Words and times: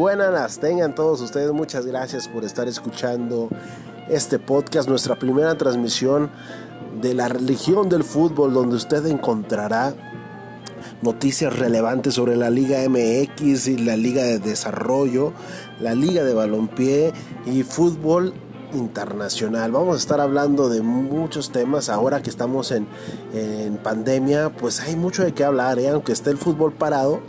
buenas 0.00 0.32
las 0.32 0.58
tengan 0.58 0.94
todos 0.94 1.20
ustedes. 1.20 1.52
Muchas 1.52 1.84
gracias 1.84 2.26
por 2.26 2.42
estar 2.42 2.66
escuchando 2.66 3.50
este 4.08 4.38
podcast, 4.38 4.88
nuestra 4.88 5.18
primera 5.18 5.58
transmisión 5.58 6.30
de 7.02 7.12
la 7.12 7.28
religión 7.28 7.90
del 7.90 8.02
fútbol, 8.02 8.54
donde 8.54 8.76
usted 8.76 9.04
encontrará 9.04 9.92
noticias 11.02 11.54
relevantes 11.54 12.14
sobre 12.14 12.34
la 12.36 12.48
Liga 12.48 12.78
MX 12.88 13.68
y 13.68 13.76
la 13.76 13.94
Liga 13.94 14.22
de 14.22 14.38
Desarrollo, 14.38 15.34
la 15.80 15.94
Liga 15.94 16.24
de 16.24 16.32
Balompié 16.32 17.12
y 17.44 17.62
fútbol 17.62 18.32
internacional. 18.72 19.70
Vamos 19.70 19.96
a 19.96 19.98
estar 19.98 20.22
hablando 20.22 20.70
de 20.70 20.80
muchos 20.80 21.52
temas 21.52 21.90
ahora 21.90 22.22
que 22.22 22.30
estamos 22.30 22.72
en, 22.72 22.86
pandemia, 23.82 24.48
pues 24.48 24.80
hay 24.80 24.96
mucho 24.96 25.24
de 25.24 25.34
qué 25.34 25.44
hablar, 25.44 25.78
¿eh? 25.78 25.90
aunque 25.90 26.12
esté 26.12 26.30
el 26.30 26.38
fútbol 26.38 26.72
parado. 26.72 27.20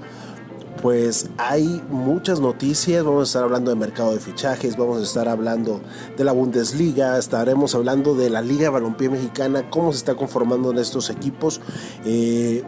Pues 0.81 1.29
hay 1.37 1.83
muchas 1.89 2.39
noticias, 2.39 3.03
vamos 3.03 3.21
a 3.21 3.23
estar 3.23 3.43
hablando 3.43 3.69
de 3.69 3.77
mercado 3.77 4.13
de 4.13 4.19
fichajes, 4.19 4.75
vamos 4.75 4.99
a 4.99 5.03
estar 5.03 5.29
hablando 5.29 5.79
de 6.17 6.23
la 6.23 6.31
Bundesliga, 6.31 7.19
estaremos 7.19 7.75
hablando 7.75 8.15
de 8.15 8.31
la 8.31 8.41
Liga 8.41 8.71
Balompié 8.71 9.09
Mexicana, 9.09 9.69
cómo 9.69 9.91
se 9.91 9.99
está 9.99 10.15
conformando 10.15 10.71
en 10.71 10.79
estos 10.79 11.11
equipos, 11.11 11.61
eh, 12.03 12.63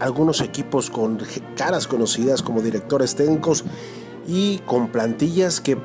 algunos 0.00 0.40
equipos 0.40 0.88
con 0.88 1.18
caras 1.56 1.86
conocidas 1.86 2.42
como 2.42 2.62
directores 2.62 3.14
técnicos 3.16 3.64
y 4.26 4.58
con 4.60 4.88
plantillas 4.88 5.60
que 5.60 5.76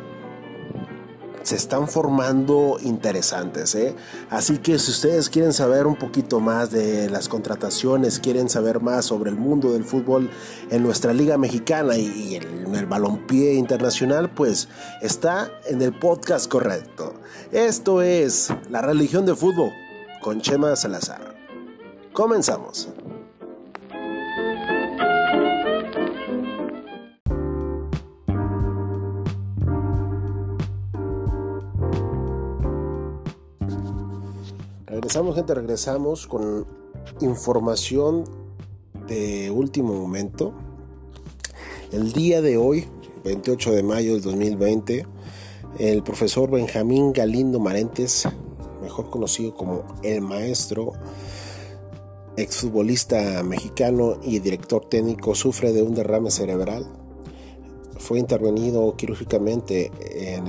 se 1.44 1.56
están 1.56 1.88
formando 1.88 2.78
interesantes. 2.82 3.76
¿eh? 3.76 3.96
Así 4.30 4.58
que 4.58 4.80
si 4.80 4.92
ustedes 4.92 5.30
quieren 5.30 5.54
saber 5.54 5.86
un 5.86 5.96
poquito 5.96 6.40
más 6.40 6.72
de 6.72 7.10
las 7.10 7.30
contrataciones, 7.30 8.20
quieren 8.20 8.50
saber 8.50 8.82
más 8.82 9.06
sobre 9.06 9.30
el 9.30 9.38
mundo 9.38 9.74
del 9.74 9.84
fútbol 9.84 10.30
en 10.72 10.84
nuestra 10.84 11.14
liga 11.14 11.38
mexicana 11.38 11.98
y, 11.98 12.36
en 12.36 12.76
el 12.76 12.86
balompié 12.86 13.54
internacional, 13.54 14.32
pues 14.32 14.68
está 15.02 15.52
en 15.68 15.82
el 15.82 15.98
podcast 15.98 16.50
correcto. 16.50 17.14
Esto 17.52 18.02
es 18.02 18.50
La 18.70 18.82
religión 18.82 19.26
del 19.26 19.36
fútbol 19.36 19.72
con 20.22 20.42
Chema 20.42 20.76
Salazar. 20.76 21.36
Comenzamos. 22.14 22.90
Regresamos, 35.14 35.36
gente, 35.36 35.54
regresamos 35.54 36.26
con 36.26 36.66
información 37.22 38.24
de 39.08 39.52
último 39.52 39.94
momento. 39.94 40.56
El 41.92 42.14
día 42.14 42.42
de 42.42 42.58
hoy, 42.58 42.88
28 43.24 43.74
de 43.74 43.84
mayo 43.84 44.14
del 44.14 44.24
2020, 44.24 45.06
el 45.78 46.02
profesor 46.02 46.50
Benjamín 46.50 47.14
Galindo 47.14 47.60
Marentes, 47.60 48.28
mejor 48.82 49.12
conocido 49.12 49.54
como 49.54 49.84
el 50.02 50.22
maestro, 50.22 50.94
exfutbolista 52.36 53.44
mexicano 53.44 54.18
y 54.24 54.40
director 54.40 54.84
técnico, 54.86 55.36
sufre 55.36 55.74
de 55.74 55.84
un 55.84 55.94
derrame 55.94 56.32
cerebral 56.32 56.88
fue 58.04 58.20
intervenido 58.20 58.96
quirúrgicamente 58.98 59.90
en, 60.12 60.48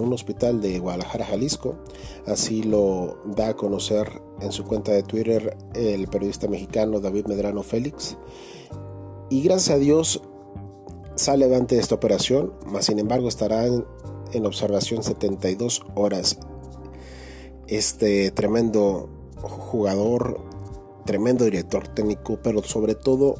un 0.00 0.12
hospital 0.12 0.60
de 0.60 0.78
Guadalajara, 0.78 1.26
Jalisco. 1.26 1.76
Así 2.26 2.62
lo 2.62 3.18
da 3.24 3.48
a 3.48 3.54
conocer 3.54 4.22
en 4.40 4.52
su 4.52 4.64
cuenta 4.64 4.92
de 4.92 5.02
Twitter 5.02 5.56
el 5.74 6.08
periodista 6.08 6.48
mexicano 6.48 7.00
David 7.00 7.26
Medrano 7.26 7.62
Félix. 7.62 8.16
Y 9.28 9.42
gracias 9.42 9.76
a 9.76 9.78
Dios 9.78 10.22
sale 11.14 11.44
adelante 11.44 11.78
esta 11.78 11.94
operación, 11.94 12.52
mas 12.66 12.86
sin 12.86 12.98
embargo 12.98 13.28
estará 13.28 13.66
en, 13.66 13.84
en 14.32 14.46
observación 14.46 15.02
72 15.02 15.82
horas. 15.94 16.38
Este 17.66 18.30
tremendo 18.30 19.08
jugador, 19.40 20.40
tremendo 21.04 21.44
director 21.44 21.88
técnico, 21.88 22.38
pero 22.42 22.62
sobre 22.62 22.94
todo 22.94 23.36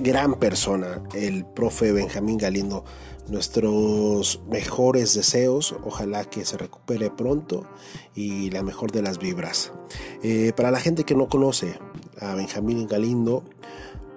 gran 0.00 0.34
persona, 0.34 1.02
el 1.14 1.44
profe 1.44 1.92
Benjamín 1.92 2.38
Galindo. 2.38 2.84
Nuestros 3.28 4.40
mejores 4.48 5.14
deseos, 5.14 5.74
ojalá 5.84 6.24
que 6.24 6.44
se 6.44 6.56
recupere 6.56 7.10
pronto 7.10 7.66
y 8.14 8.50
la 8.50 8.62
mejor 8.62 8.90
de 8.90 9.02
las 9.02 9.18
vibras. 9.18 9.72
Eh, 10.22 10.52
para 10.56 10.70
la 10.70 10.80
gente 10.80 11.04
que 11.04 11.14
no 11.14 11.28
conoce 11.28 11.78
a 12.20 12.34
Benjamín 12.34 12.86
Galindo, 12.86 13.44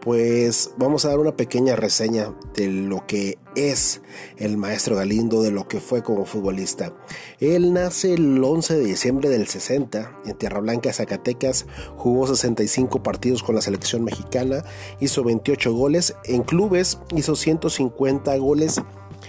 pues 0.01 0.71
vamos 0.77 1.05
a 1.05 1.09
dar 1.09 1.19
una 1.19 1.35
pequeña 1.37 1.75
reseña 1.75 2.33
de 2.55 2.67
lo 2.67 3.05
que 3.05 3.37
es 3.55 4.01
el 4.37 4.57
maestro 4.57 4.95
Galindo, 4.95 5.43
de 5.43 5.51
lo 5.51 5.67
que 5.67 5.79
fue 5.79 6.01
como 6.01 6.25
futbolista. 6.25 6.91
Él 7.39 7.71
nace 7.73 8.15
el 8.15 8.43
11 8.43 8.77
de 8.77 8.83
diciembre 8.83 9.29
del 9.29 9.47
60 9.47 10.17
en 10.25 10.37
Tierra 10.37 10.59
Blanca, 10.59 10.91
Zacatecas, 10.91 11.67
jugó 11.97 12.25
65 12.25 13.03
partidos 13.03 13.43
con 13.43 13.55
la 13.55 13.61
selección 13.61 14.03
mexicana, 14.03 14.63
hizo 14.99 15.23
28 15.23 15.73
goles, 15.73 16.15
en 16.25 16.41
clubes 16.41 16.97
hizo 17.15 17.35
150 17.35 18.35
goles, 18.37 18.81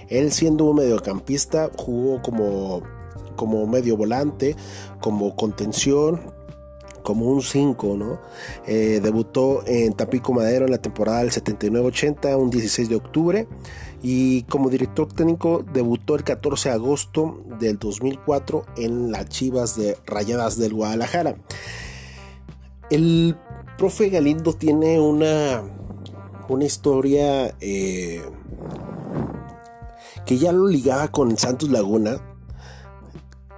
él 0.09 0.33
siendo 0.33 0.65
un 0.65 0.77
mediocampista 0.77 1.71
jugó 1.77 2.22
como, 2.22 2.83
como 3.37 3.66
medio 3.66 3.97
volante, 3.97 4.56
como 5.00 5.37
contención, 5.37 6.41
como 7.03 7.27
un 7.27 7.43
5, 7.43 7.97
¿no? 7.97 8.21
Eh, 8.67 9.01
debutó 9.03 9.63
en 9.67 9.93
Tapico 9.95 10.33
Madero 10.33 10.65
en 10.67 10.71
la 10.71 10.79
temporada 10.79 11.21
del 11.21 11.31
79-80, 11.31 12.37
un 12.37 12.51
16 12.51 12.89
de 12.89 12.97
octubre, 12.97 13.49
y 14.03 14.43
como 14.45 14.71
director 14.71 15.13
técnico 15.13 15.65
debutó 15.73 16.17
el 16.17 16.25
14 16.25 16.71
de 16.71 16.75
agosto 16.75 17.41
del 17.61 17.79
2004 17.79 18.65
en 18.77 19.13
las 19.13 19.29
Chivas 19.29 19.77
de 19.77 19.97
Rayadas 20.07 20.59
del 20.59 20.75
Guadalajara. 20.75 21.37
El 22.91 23.37
profe 23.79 24.11
Galindo 24.11 24.53
tiene 24.53 25.01
una, 25.01 25.63
una 26.49 26.65
historia 26.65 27.55
eh, 27.61 28.23
que 30.27 30.39
ya 30.39 30.53
lo 30.53 30.67
ligaba 30.67 31.09
con 31.09 31.37
Santos 31.39 31.71
Laguna. 31.71 32.21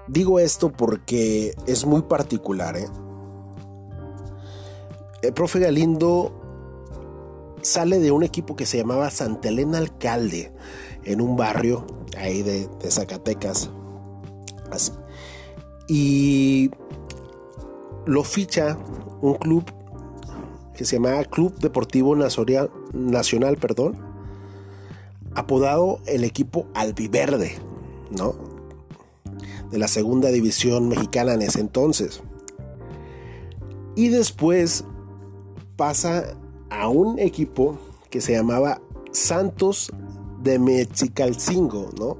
Digo 0.06 0.38
esto 0.38 0.70
porque 0.70 1.54
es 1.66 1.86
muy 1.86 2.02
particular, 2.02 2.76
¿eh? 2.76 2.86
El 5.24 5.32
profe 5.32 5.58
Galindo 5.58 6.32
sale 7.62 7.98
de 7.98 8.10
un 8.10 8.22
equipo 8.22 8.56
que 8.56 8.66
se 8.66 8.78
llamaba 8.78 9.10
Santa 9.10 9.48
Elena 9.48 9.78
Alcalde, 9.78 10.52
en 11.04 11.20
un 11.20 11.36
barrio 11.36 11.86
ahí 12.16 12.42
de, 12.42 12.68
Zacatecas. 12.88 13.70
Y 15.88 16.70
lo 18.06 18.24
ficha 18.24 18.78
un 19.20 19.34
club 19.34 19.64
que 20.76 20.84
se 20.84 20.96
llamaba 20.96 21.24
Club 21.24 21.58
Deportivo 21.58 22.16
Nacional, 22.16 23.56
perdón, 23.56 23.96
apodado 25.34 26.00
el 26.06 26.24
equipo 26.24 26.66
Albiverde, 26.74 27.54
¿no? 28.10 28.34
De 29.70 29.78
la 29.78 29.88
segunda 29.88 30.30
división 30.30 30.88
mexicana 30.88 31.34
en 31.34 31.42
ese 31.42 31.60
entonces. 31.60 32.22
Y 33.96 34.08
después 34.08 34.84
pasa 35.76 36.36
a 36.70 36.88
un 36.88 37.18
equipo 37.18 37.78
que 38.10 38.20
se 38.20 38.32
llamaba 38.32 38.80
Santos 39.12 39.92
de 40.42 40.58
Mexicalcingo, 40.58 41.90
¿no? 41.98 42.18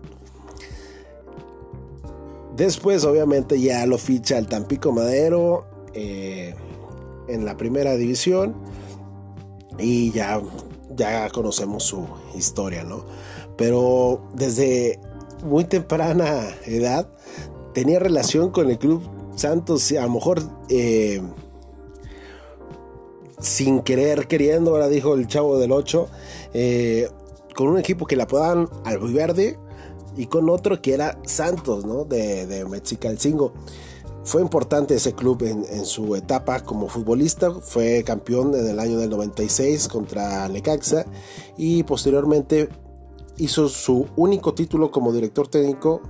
Después, 2.56 3.04
obviamente, 3.04 3.60
ya 3.60 3.84
lo 3.86 3.98
ficha 3.98 4.38
el 4.38 4.46
Tampico 4.46 4.92
Madero 4.92 5.66
eh, 5.92 6.54
en 7.28 7.44
la 7.44 7.56
primera 7.56 7.96
división 7.96 8.54
y 9.78 10.12
ya, 10.12 10.40
ya 10.94 11.28
conocemos 11.30 11.82
su 11.82 12.06
historia, 12.36 12.84
¿no? 12.84 13.04
Pero 13.56 14.22
desde 14.34 15.00
muy 15.44 15.64
temprana 15.64 16.46
edad 16.64 17.08
tenía 17.72 17.98
relación 17.98 18.50
con 18.50 18.70
el 18.70 18.78
club 18.78 19.02
Santos, 19.36 19.90
a 19.92 20.02
lo 20.02 20.10
mejor 20.10 20.40
eh, 20.68 21.20
sin 23.44 23.80
querer, 23.80 24.26
queriendo, 24.26 24.70
ahora 24.72 24.88
dijo 24.88 25.14
el 25.14 25.26
chavo 25.26 25.58
del 25.58 25.70
8, 25.72 26.08
eh, 26.54 27.10
con 27.54 27.68
un 27.68 27.78
equipo 27.78 28.06
que 28.06 28.16
la 28.16 28.24
apodaban 28.24 28.68
Albiverde 28.84 29.58
y 30.16 30.26
con 30.26 30.48
otro 30.48 30.80
que 30.80 30.94
era 30.94 31.18
Santos, 31.26 31.84
¿no? 31.84 32.04
De, 32.04 32.46
de 32.46 32.64
Mexicalcingo. 32.64 33.52
Fue 34.24 34.40
importante 34.40 34.94
ese 34.94 35.12
club 35.12 35.42
en, 35.42 35.84
su 35.84 36.16
etapa 36.16 36.60
como 36.60 36.88
futbolista, 36.88 37.50
fue 37.50 38.02
campeón 38.04 38.54
en 38.54 38.66
el 38.66 38.80
año 38.80 38.98
del 38.98 39.10
96 39.10 39.88
contra 39.88 40.48
Necaxa 40.48 41.04
y 41.58 41.82
posteriormente 41.82 42.70
hizo 43.36 43.68
su 43.68 44.06
único 44.16 44.54
título 44.54 44.90
como 44.90 45.12
director 45.12 45.46
técnico, 45.48 46.00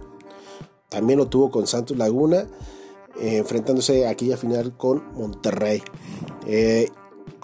también 0.89 1.19
lo 1.19 1.27
tuvo 1.27 1.51
con 1.51 1.67
Santos 1.67 1.97
Laguna, 1.97 2.47
eh, 3.21 3.39
enfrentándose 3.39 4.07
a 4.07 4.15
final 4.37 4.77
con 4.77 5.13
Monterrey. 5.15 5.83
Eh, 6.47 6.91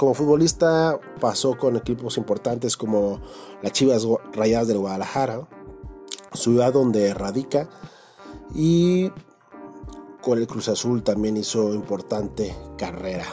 como 0.01 0.15
futbolista 0.15 0.99
pasó 1.21 1.59
con 1.59 1.77
equipos 1.77 2.17
importantes 2.17 2.79
como 2.79 3.21
las 3.61 3.73
Chivas 3.73 4.07
Rayadas 4.33 4.67
del 4.67 4.79
Guadalajara, 4.79 5.47
ciudad 6.33 6.73
donde 6.73 7.13
radica, 7.13 7.69
y 8.55 9.11
con 10.23 10.39
el 10.39 10.47
Cruz 10.47 10.71
Azul 10.71 11.03
también 11.03 11.37
hizo 11.37 11.75
importante 11.75 12.57
carrera. 12.79 13.27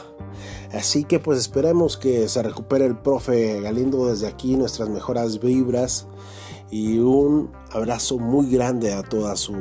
Así 0.70 1.04
que 1.04 1.18
pues 1.18 1.38
esperemos 1.38 1.96
que 1.96 2.28
se 2.28 2.42
recupere 2.42 2.84
el 2.84 2.98
profe 2.98 3.62
Galindo 3.62 4.08
desde 4.08 4.26
aquí, 4.26 4.54
nuestras 4.54 4.90
mejoras 4.90 5.40
vibras 5.40 6.06
y 6.70 6.98
un 6.98 7.50
abrazo 7.72 8.18
muy 8.18 8.50
grande 8.50 8.92
a 8.92 9.02
toda 9.02 9.36
su, 9.36 9.56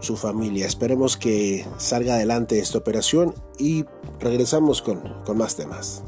su 0.00 0.18
familia. 0.18 0.66
Esperemos 0.66 1.16
que 1.16 1.66
salga 1.78 2.16
adelante 2.16 2.58
esta 2.58 2.76
operación 2.76 3.32
y 3.58 3.86
regresamos 4.18 4.82
con, 4.82 5.00
con 5.24 5.38
más 5.38 5.56
temas. 5.56 6.02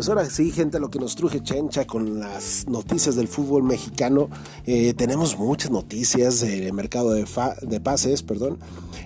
Pues 0.00 0.08
ahora 0.08 0.24
sí, 0.24 0.50
gente, 0.50 0.80
lo 0.80 0.88
que 0.90 0.98
nos 0.98 1.14
truje 1.14 1.42
Chencha 1.42 1.86
con 1.86 2.20
las 2.20 2.66
noticias 2.66 3.16
del 3.16 3.28
fútbol 3.28 3.64
mexicano. 3.64 4.30
Eh, 4.64 4.94
tenemos 4.94 5.38
muchas 5.38 5.70
noticias 5.70 6.40
del 6.40 6.72
mercado 6.72 7.12
de, 7.12 7.26
de 7.60 7.80
pases, 7.80 8.22
perdón. 8.22 8.58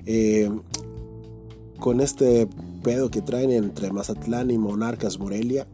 Eh, 0.06 0.49
con 1.81 2.00
este 2.00 2.46
pedo 2.85 3.11
que 3.11 3.23
traen 3.23 3.50
entre 3.50 3.91
Mazatlán 3.91 4.52
y 4.52 4.58
Monarcas 4.58 5.19
Morelia. 5.19 5.67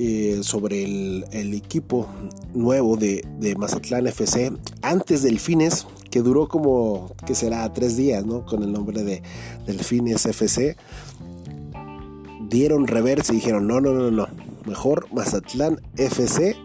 Eh, 0.00 0.40
sobre 0.42 0.82
el, 0.84 1.54
equipo 1.54 2.08
nuevo 2.54 2.96
de, 2.96 3.24
de, 3.38 3.54
Mazatlán 3.54 4.08
FC 4.08 4.52
antes 4.82 5.22
del 5.22 5.38
Fines, 5.38 5.86
que 6.10 6.22
duró 6.22 6.48
como, 6.48 7.14
que 7.24 7.36
será, 7.36 7.72
tres 7.72 7.96
días, 7.96 8.26
¿no? 8.26 8.44
Con 8.44 8.64
el 8.64 8.72
nombre 8.72 9.04
de 9.04 9.22
Delfines 9.64 10.26
FC 10.26 10.76
dieron 12.48 12.86
reversa 12.86 13.32
y 13.32 13.36
dijeron, 13.36 13.66
no, 13.66 13.80
no, 13.80 13.92
no, 13.92 14.10
no, 14.10 14.26
mejor 14.66 15.06
Mazatlán 15.12 15.80
FC. 15.96 16.56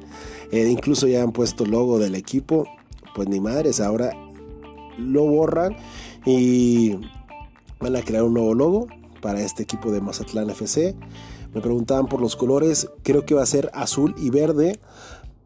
Eh, 0.52 0.68
incluso 0.70 1.08
ya 1.08 1.24
han 1.24 1.32
puesto 1.32 1.66
logo 1.66 2.00
del 2.00 2.16
equipo. 2.16 2.66
Pues 3.16 3.28
ni 3.28 3.40
madres, 3.40 3.80
ahora 3.80 4.12
lo 4.98 5.26
borran 5.26 5.76
y 6.26 6.96
van 7.80 7.96
a 7.96 8.02
crear 8.02 8.24
un 8.24 8.34
nuevo 8.34 8.54
logo 8.54 8.88
para 9.22 9.42
este 9.42 9.64
equipo 9.64 9.92
de 9.92 10.02
Mazatlán 10.02 10.50
FC. 10.50 10.96
Me 11.54 11.62
preguntaban 11.62 12.08
por 12.08 12.22
los 12.22 12.36
colores, 12.36 12.90
creo 13.04 13.26
que 13.26 13.36
va 13.36 13.44
a 13.44 13.48
ser 13.48 13.70
azul 13.74 14.16
y 14.18 14.32
verde, 14.32 14.80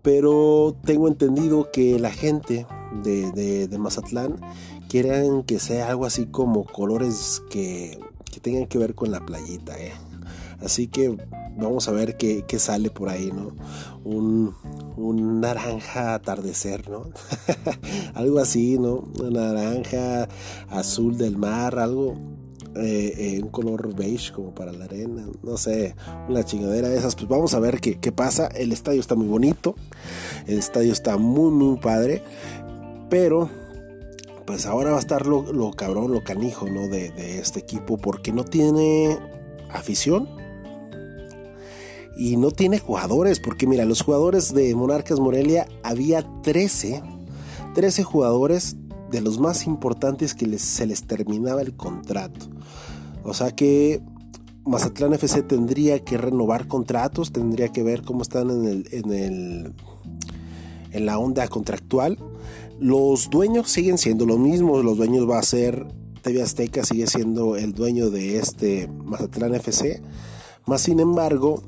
pero 0.01 0.75
tengo 0.85 1.07
entendido 1.07 1.69
que 1.71 1.99
la 1.99 2.11
gente 2.11 2.65
de, 3.03 3.67
de, 3.67 3.77
Mazatlán 3.77 4.39
quieren 4.87 5.43
que 5.43 5.59
sea 5.59 5.89
algo 5.89 6.05
así 6.05 6.25
como 6.25 6.63
colores 6.63 7.43
que, 7.49 7.99
que 8.31 8.39
tengan 8.39 8.67
que 8.67 8.77
ver 8.77 8.95
con 8.95 9.11
la 9.11 9.25
playita. 9.25 9.77
Eh. 9.77 9.91
Así 10.61 10.87
que 10.87 11.15
vamos 11.57 11.87
a 11.87 11.91
ver 11.91 12.17
qué, 12.17 12.45
sale 12.59 12.89
por 12.89 13.09
ahí, 13.09 13.31
¿no? 13.31 13.51
Un, 14.03 14.55
naranja 15.41 16.15
atardecer, 16.15 16.89
¿no? 16.89 17.09
algo 18.13 18.39
así, 18.39 18.77
¿no? 18.79 19.03
Una 19.19 19.53
naranja 19.53 20.27
azul 20.69 21.17
del 21.17 21.37
mar, 21.37 21.77
algo 21.79 22.15
eh, 22.75 23.13
eh, 23.17 23.41
un 23.41 23.49
color 23.49 23.95
beige 23.95 24.31
como 24.31 24.53
para 24.53 24.71
la 24.71 24.85
arena, 24.85 25.25
no 25.43 25.57
sé, 25.57 25.95
una 26.29 26.43
chingadera 26.43 26.89
de 26.89 26.97
esas. 26.97 27.15
Pues 27.15 27.27
vamos 27.27 27.53
a 27.53 27.59
ver 27.59 27.79
qué, 27.79 28.11
pasa. 28.11 28.47
El 28.47 28.71
estadio 28.71 28.99
está 28.99 29.15
muy 29.15 29.27
bonito, 29.27 29.75
el 30.45 30.59
estadio 30.59 30.93
está 30.93 31.17
muy, 31.17 31.51
muy 31.51 31.77
padre, 31.77 32.23
pero 33.09 33.49
pues 34.45 34.65
ahora 34.65 34.91
va 34.91 34.97
a 34.97 35.01
estar 35.01 35.25
lo, 35.25 35.71
cabrón, 35.71 36.13
lo 36.13 36.23
canijo, 36.23 36.69
¿no? 36.69 36.87
De, 36.87 37.11
de 37.11 37.39
este 37.39 37.59
equipo, 37.59 37.97
porque 37.97 38.31
no 38.31 38.45
tiene 38.45 39.17
afición 39.71 40.36
y 42.17 42.37
no 42.37 42.51
tiene 42.51 42.79
jugadores, 42.79 43.39
porque 43.39 43.67
mira, 43.67 43.85
los 43.85 44.01
jugadores 44.01 44.53
de 44.53 44.73
Monarcas 44.75 45.19
Morelia 45.19 45.67
había 45.83 46.23
13, 46.41 47.03
13 47.75 48.03
jugadores 48.03 48.75
de 49.11 49.21
los 49.21 49.39
más 49.39 49.65
importantes 49.67 50.33
que 50.33 50.57
se 50.57 50.85
les 50.85 51.05
terminaba 51.05 51.61
el 51.61 51.75
contrato. 51.75 52.47
O 53.23 53.33
sea 53.33 53.51
que 53.51 54.01
Mazatlán 54.65 55.13
FC 55.13 55.43
tendría 55.43 56.03
que 56.03 56.17
renovar 56.17 56.67
contratos, 56.67 57.31
tendría 57.31 57.69
que 57.69 57.83
ver 57.83 58.01
cómo 58.03 58.21
están 58.21 58.49
en 58.49 58.65
el, 58.65 58.87
en 58.91 59.11
el 59.11 59.73
en 60.91 61.05
la 61.05 61.19
onda 61.19 61.47
contractual. 61.47 62.17
Los 62.79 63.29
dueños 63.29 63.69
siguen 63.69 63.97
siendo 63.97 64.25
los 64.25 64.39
mismos, 64.39 64.83
los 64.83 64.97
dueños 64.97 65.29
va 65.29 65.39
a 65.39 65.43
ser 65.43 65.87
TV 66.21 66.41
Azteca 66.41 66.83
sigue 66.83 67.07
siendo 67.07 67.55
el 67.55 67.73
dueño 67.73 68.09
de 68.09 68.37
este 68.37 68.89
Mazatlán 69.05 69.55
FC. 69.55 70.01
Más 70.65 70.81
sin 70.81 70.99
embargo, 70.99 71.63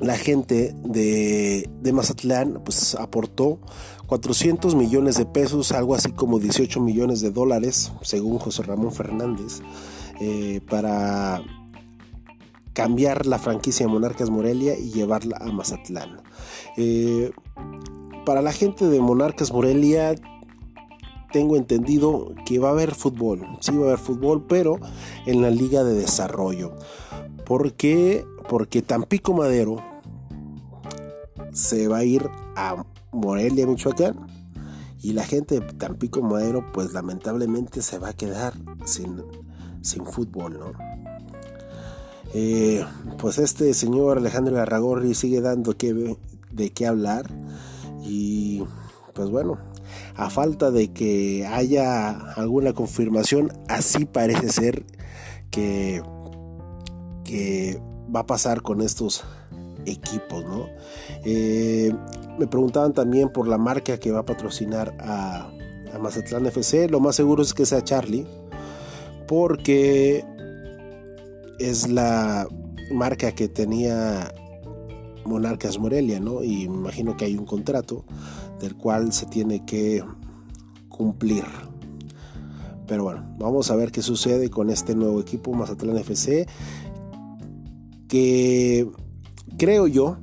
la 0.00 0.16
gente 0.16 0.74
de, 0.82 1.68
Mazatlán 1.92 2.62
pues 2.64 2.94
aportó 2.94 3.60
400 4.06 4.74
millones 4.74 5.16
de 5.16 5.26
pesos, 5.26 5.72
algo 5.72 5.94
así 5.94 6.12
como 6.12 6.38
18 6.38 6.80
millones 6.80 7.20
de 7.20 7.30
dólares, 7.30 7.92
según 8.02 8.38
José 8.38 8.62
Ramón 8.62 8.92
Fernández, 8.92 9.60
eh, 10.20 10.60
para 10.68 11.42
cambiar 12.72 13.26
la 13.26 13.38
franquicia 13.38 13.86
de 13.86 13.92
Monarcas 13.92 14.30
Morelia 14.30 14.78
y 14.78 14.90
llevarla 14.90 15.36
a 15.40 15.52
Mazatlán. 15.52 16.22
Eh, 16.76 17.30
para 18.24 18.42
la 18.42 18.52
gente 18.52 18.86
de 18.86 19.00
Monarcas 19.00 19.52
Morelia, 19.52 20.14
tengo 21.32 21.56
entendido 21.56 22.34
que 22.46 22.58
va 22.58 22.68
a 22.68 22.72
haber 22.72 22.94
fútbol, 22.94 23.46
sí 23.60 23.76
va 23.76 23.84
a 23.84 23.88
haber 23.88 23.98
fútbol, 23.98 24.46
pero 24.46 24.80
en 25.26 25.42
la 25.42 25.50
liga 25.50 25.84
de 25.84 25.94
desarrollo. 25.94 26.74
¿Por 27.44 27.74
qué? 27.74 28.24
Porque 28.48 28.82
Tampico 28.82 29.32
Madero 29.34 29.89
se 31.52 31.88
va 31.88 31.98
a 31.98 32.04
ir 32.04 32.28
a 32.56 32.84
Morelia, 33.12 33.66
Michoacán. 33.66 34.26
Y 35.02 35.14
la 35.14 35.24
gente 35.24 35.60
de 35.60 35.66
Tampico 35.72 36.20
Madero, 36.20 36.64
pues 36.72 36.92
lamentablemente 36.92 37.80
se 37.80 37.98
va 37.98 38.10
a 38.10 38.12
quedar 38.12 38.52
sin, 38.84 39.22
sin 39.80 40.04
fútbol, 40.04 40.58
¿no? 40.58 40.72
Eh, 42.34 42.84
pues 43.18 43.38
este 43.38 43.74
señor 43.74 44.18
Alejandro 44.18 44.60
Arragorri 44.60 45.14
sigue 45.14 45.40
dando 45.40 45.76
que, 45.76 46.16
de 46.52 46.70
qué 46.70 46.86
hablar. 46.86 47.30
Y 48.02 48.62
pues 49.14 49.30
bueno, 49.30 49.58
a 50.16 50.30
falta 50.30 50.70
de 50.70 50.92
que 50.92 51.46
haya 51.46 52.10
alguna 52.10 52.72
confirmación, 52.72 53.52
así 53.68 54.04
parece 54.04 54.50
ser 54.50 54.84
que, 55.50 56.02
que 57.24 57.80
va 58.14 58.20
a 58.20 58.26
pasar 58.26 58.62
con 58.62 58.82
estos 58.82 59.24
equipos, 59.90 60.44
¿no? 60.44 60.68
Eh, 61.24 61.92
me 62.38 62.46
preguntaban 62.46 62.92
también 62.94 63.30
por 63.30 63.46
la 63.48 63.58
marca 63.58 63.98
que 63.98 64.10
va 64.10 64.20
a 64.20 64.24
patrocinar 64.24 64.94
a, 65.00 65.50
Mazatlán 66.00 66.46
FC. 66.46 66.88
Lo 66.88 67.00
más 67.00 67.16
seguro 67.16 67.42
es 67.42 67.52
que 67.52 67.66
sea 67.66 67.82
Charlie, 67.82 68.26
porque 69.26 70.24
es 71.58 71.88
la 71.88 72.46
marca 72.92 73.32
que 73.32 73.48
tenía 73.48 74.32
Monarcas 75.24 75.78
Morelia, 75.78 76.20
¿no? 76.20 76.42
Y 76.42 76.68
me 76.68 76.76
imagino 76.76 77.16
que 77.16 77.24
hay 77.24 77.36
un 77.36 77.44
contrato 77.44 78.04
del 78.60 78.76
cual 78.76 79.12
se 79.12 79.26
tiene 79.26 79.64
que 79.66 80.02
cumplir. 80.88 81.44
Pero 82.86 83.04
bueno, 83.04 83.34
vamos 83.38 83.70
a 83.70 83.76
ver 83.76 83.92
qué 83.92 84.02
sucede 84.02 84.50
con 84.50 84.70
este 84.70 84.94
nuevo 84.94 85.20
equipo 85.20 85.52
Mazatlán 85.52 85.98
FC. 85.98 86.46
Que 88.08 88.90
creo 89.56 89.86
yo, 89.86 90.16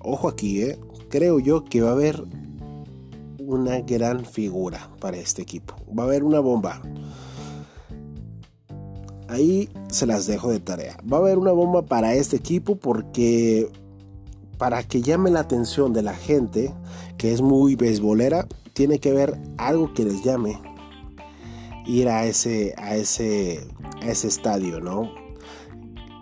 ojo 0.00 0.28
aquí, 0.28 0.62
eh, 0.62 0.78
creo 1.08 1.38
yo 1.38 1.64
que 1.64 1.82
va 1.82 1.90
a 1.90 1.92
haber 1.92 2.22
una 3.38 3.80
gran 3.80 4.24
figura 4.24 4.90
para 5.00 5.16
este 5.16 5.42
equipo. 5.42 5.74
Va 5.96 6.02
a 6.02 6.06
haber 6.06 6.24
una 6.24 6.40
bomba. 6.40 6.82
Ahí 9.28 9.68
se 9.88 10.06
las 10.06 10.26
dejo 10.26 10.50
de 10.50 10.60
tarea. 10.60 10.96
Va 11.10 11.18
a 11.18 11.20
haber 11.20 11.38
una 11.38 11.52
bomba 11.52 11.82
para 11.82 12.14
este 12.14 12.36
equipo 12.36 12.76
porque 12.76 13.70
para 14.58 14.82
que 14.82 15.02
llame 15.02 15.30
la 15.30 15.40
atención 15.40 15.92
de 15.92 16.02
la 16.02 16.14
gente 16.14 16.72
que 17.18 17.32
es 17.32 17.40
muy 17.40 17.76
beisbolera, 17.76 18.46
tiene 18.72 18.98
que 18.98 19.10
haber 19.10 19.38
algo 19.58 19.92
que 19.94 20.04
les 20.04 20.22
llame 20.22 20.60
ir 21.86 22.08
a 22.08 22.24
ese 22.24 22.74
a 22.76 22.96
ese 22.96 23.66
a 24.02 24.06
ese 24.06 24.28
estadio, 24.28 24.80
¿no? 24.80 25.25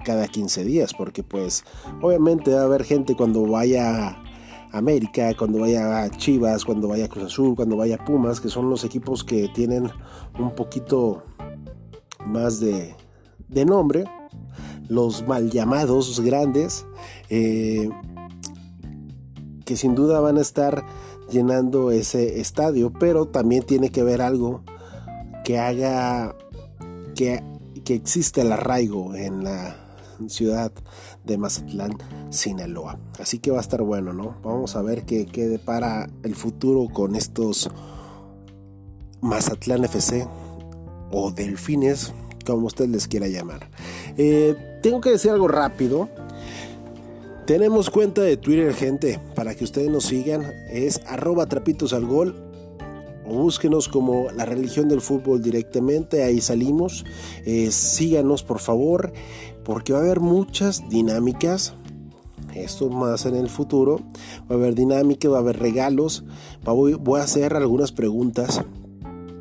Cada 0.05 0.29
15 0.29 0.65
días, 0.65 0.95
porque 0.95 1.23
pues 1.23 1.65
obviamente 2.01 2.53
va 2.53 2.61
a 2.61 2.65
haber 2.65 2.85
gente 2.85 3.17
cuando 3.17 3.47
vaya 3.47 4.09
a 4.09 4.25
América, 4.73 5.35
cuando 5.37 5.61
vaya 5.61 6.03
a 6.03 6.11
Chivas, 6.11 6.65
cuando 6.65 6.89
vaya 6.89 7.07
a 7.07 7.09
Cruz 7.09 7.27
Azul, 7.27 7.55
cuando 7.57 7.77
vaya 7.77 7.97
a 7.97 8.05
Pumas, 8.05 8.41
que 8.41 8.49
son 8.49 8.69
los 8.71 8.85
equipos 8.85 9.25
que 9.25 9.49
tienen 9.49 9.91
un 10.39 10.55
poquito 10.55 11.23
más 12.27 12.61
de, 12.61 12.95
de 13.49 13.65
nombre, 13.65 14.05
los 14.89 15.27
mal 15.27 15.51
llamados 15.51 16.21
grandes, 16.21 16.87
eh, 17.31 17.89
que 19.65 19.77
sin 19.77 19.95
duda 19.95 20.21
van 20.21 20.39
a 20.39 20.43
estar 20.43 20.85
llenando 21.31 21.91
ese 21.91 22.41
estadio, 22.41 22.93
pero 22.93 23.27
también 23.27 23.63
tiene 23.63 23.91
que 23.91 24.03
ver 24.03 24.21
algo 24.21 24.63
que 25.45 25.59
haga 25.59 26.35
que, 27.15 27.43
que 27.85 27.95
existe 27.95 28.41
el 28.41 28.53
arraigo 28.53 29.15
en 29.15 29.45
la 29.45 29.84
ciudad 30.31 30.73
de 31.25 31.39
Mazatlán, 31.39 31.97
Sinaloa. 32.31 32.99
Así 33.19 33.39
que 33.39 33.51
va 33.51 33.59
a 33.59 33.61
estar 33.61 33.83
bueno, 33.83 34.13
¿no? 34.13 34.37
Vamos 34.43 34.77
a 34.77 34.83
ver 34.83 35.05
qué, 35.05 35.27
qué 35.27 35.47
depara 35.47 36.09
el 36.23 36.35
futuro 36.35 36.89
con 36.93 37.17
estos 37.17 37.71
Mazatlán 39.21 39.85
FC 39.85 40.29
o 41.11 41.31
Delfines, 41.31 42.13
como 42.45 42.67
usted 42.67 42.89
les 42.89 43.09
quiera 43.09 43.27
llamar. 43.27 43.71
Eh, 44.19 44.79
tengo 44.83 45.01
que 45.01 45.11
decir 45.11 45.31
algo 45.31 45.49
rápido. 45.49 46.09
Tenemos 47.47 47.91
cuenta 47.91 48.23
de 48.23 48.37
Twitter, 48.37 48.75
gente, 48.75 49.21
para 49.35 49.55
que 49.55 49.65
ustedes 49.65 49.91
nos 49.91 50.05
sigan. 50.05 50.53
Es 50.71 51.01
arroba 51.07 51.47
trapitos. 51.47 51.95
Búsquenos 53.27 53.89
como 53.89 54.31
la 54.33 54.45
religión 54.45 54.89
del 54.89 55.01
fútbol 55.01 55.43
directamente. 55.43 56.23
Ahí 56.23 56.41
salimos. 56.41 57.05
Eh, 57.45 57.71
síganos, 57.71 58.43
por 58.43 58.59
favor, 58.59 59.13
porque 59.65 59.93
va 59.93 60.01
a 60.01 60.03
haber 60.03 60.21
muchas 60.21 60.89
dinámicas. 60.89 61.75
Esto 62.55 62.89
más 62.91 63.27
en 63.27 63.35
el 63.35 63.49
futuro. 63.49 64.01
Va 64.51 64.55
a 64.55 64.59
haber 64.59 64.75
dinámicas, 64.75 65.33
va 65.33 65.39
a 65.39 65.41
haber 65.41 65.59
regalos. 65.59 66.25
Voy, 66.65 66.95
voy 66.95 67.21
a 67.21 67.25
hacer 67.25 67.55
algunas 67.55 67.93
preguntas. 67.93 68.63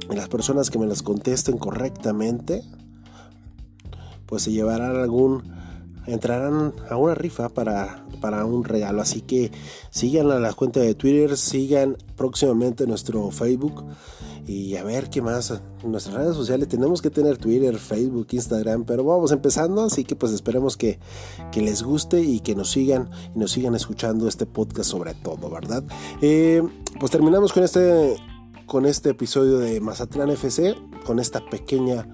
Las 0.09 0.29
personas 0.29 0.69
que 0.69 0.79
me 0.79 0.87
las 0.87 1.01
contesten 1.01 1.57
correctamente, 1.57 2.63
pues 4.25 4.43
se 4.43 4.51
llevarán 4.51 4.95
algún 4.95 5.43
entrarán 6.07 6.73
a 6.89 6.97
una 6.97 7.15
rifa 7.15 7.49
para, 7.49 8.05
para 8.21 8.45
un 8.45 8.63
regalo. 8.63 9.01
Así 9.01 9.21
que 9.21 9.51
sigan 9.89 10.31
a 10.31 10.39
la 10.39 10.53
cuenta 10.53 10.79
de 10.79 10.95
Twitter, 10.95 11.37
sigan 11.37 11.97
próximamente 12.15 12.87
nuestro 12.87 13.29
Facebook 13.31 13.85
y 14.47 14.75
a 14.75 14.83
ver 14.83 15.09
qué 15.09 15.21
más. 15.21 15.61
Nuestras 15.83 16.15
redes 16.15 16.35
sociales 16.35 16.67
tenemos 16.67 17.01
que 17.01 17.09
tener 17.09 17.37
Twitter, 17.37 17.77
Facebook, 17.77 18.27
Instagram, 18.31 18.85
pero 18.85 19.03
vamos 19.03 19.31
empezando, 19.31 19.83
así 19.83 20.03
que 20.03 20.15
pues 20.15 20.31
esperemos 20.31 20.77
que, 20.77 20.99
que 21.51 21.61
les 21.61 21.83
guste 21.83 22.21
y 22.21 22.39
que 22.39 22.55
nos 22.55 22.71
sigan 22.71 23.09
y 23.35 23.39
nos 23.39 23.51
sigan 23.51 23.75
escuchando 23.75 24.27
este 24.27 24.45
podcast 24.45 24.89
sobre 24.89 25.13
todo, 25.13 25.49
¿verdad? 25.49 25.83
Eh, 26.21 26.61
pues 26.99 27.11
terminamos 27.11 27.53
con 27.53 27.63
este, 27.63 28.15
con 28.65 28.85
este 28.85 29.09
episodio 29.09 29.59
de 29.59 29.79
Mazatlán 29.79 30.29
FC, 30.29 30.75
con 31.05 31.19
esta 31.19 31.45
pequeña 31.45 32.07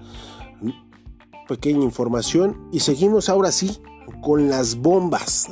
pequeña 1.50 1.82
información 1.82 2.68
y 2.70 2.78
seguimos 2.78 3.28
ahora 3.28 3.50
sí 3.50 3.82
con 4.22 4.48
las 4.48 4.76
bombas, 4.76 5.48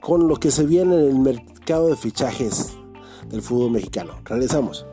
con 0.00 0.26
lo 0.26 0.36
que 0.36 0.50
se 0.50 0.64
viene 0.64 0.94
en 0.94 1.04
el 1.04 1.18
mercado 1.18 1.88
de 1.88 1.96
fichajes 1.96 2.72
del 3.28 3.42
fútbol 3.42 3.72
mexicano. 3.72 4.14
Regresamos. 4.24 4.86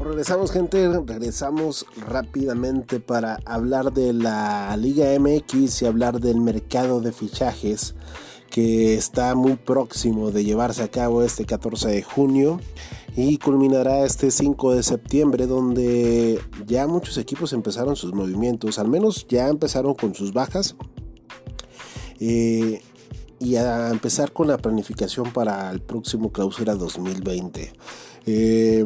Regresamos 0.00 0.50
gente, 0.50 0.88
regresamos 1.06 1.84
rápidamente 2.08 2.98
para 2.98 3.40
hablar 3.44 3.92
de 3.92 4.14
la 4.14 4.74
Liga 4.78 5.08
MX 5.20 5.82
y 5.82 5.86
hablar 5.86 6.18
del 6.18 6.40
mercado 6.40 7.02
de 7.02 7.12
fichajes 7.12 7.94
que 8.58 8.94
está 8.94 9.36
muy 9.36 9.54
próximo 9.54 10.32
de 10.32 10.42
llevarse 10.42 10.82
a 10.82 10.88
cabo 10.88 11.22
este 11.22 11.44
14 11.44 11.90
de 11.90 12.02
junio 12.02 12.60
y 13.14 13.38
culminará 13.38 14.04
este 14.04 14.32
5 14.32 14.74
de 14.74 14.82
septiembre 14.82 15.46
donde 15.46 16.40
ya 16.66 16.88
muchos 16.88 17.18
equipos 17.18 17.52
empezaron 17.52 17.94
sus 17.94 18.12
movimientos, 18.12 18.80
al 18.80 18.88
menos 18.88 19.28
ya 19.28 19.46
empezaron 19.46 19.94
con 19.94 20.16
sus 20.16 20.32
bajas 20.32 20.74
eh, 22.18 22.82
y 23.38 23.54
a 23.54 23.90
empezar 23.90 24.32
con 24.32 24.48
la 24.48 24.58
planificación 24.58 25.32
para 25.32 25.70
el 25.70 25.80
próximo 25.80 26.32
clausura 26.32 26.74
2020. 26.74 27.72
Eh, 28.26 28.84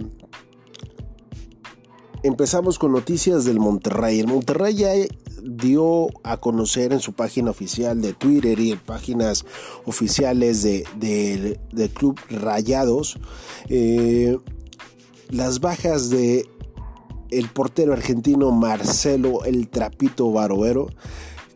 empezamos 2.23 2.79
con 2.79 2.93
noticias 2.93 3.47
del 3.47 3.59
Monterrey. 3.59 4.21
El 4.21 4.27
Monterrey 4.27 4.75
ya 4.75 4.93
dio 5.43 6.09
a 6.23 6.37
conocer 6.39 6.93
en 6.93 7.01
su 7.01 7.13
página 7.13 7.51
oficial 7.51 8.01
de 8.01 8.13
Twitter 8.13 8.59
y 8.61 8.73
en 8.73 8.79
páginas 8.79 9.45
oficiales 9.85 10.63
de, 10.63 11.59
Club 11.95 12.19
Rayados 12.31 13.19
eh, 13.69 14.39
las 15.29 15.61
bajas 15.61 16.11
de 16.11 16.47
el 17.31 17.49
portero 17.49 17.93
argentino 17.93 18.51
Marcelo 18.53 19.45
El 19.45 19.69
Trapito 19.69 20.31
Baroero 20.31 20.89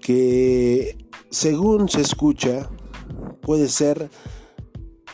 que 0.01 0.97
según 1.31 1.89
se 1.89 2.01
escucha 2.01 2.69
puede 3.43 3.69
ser 3.69 4.11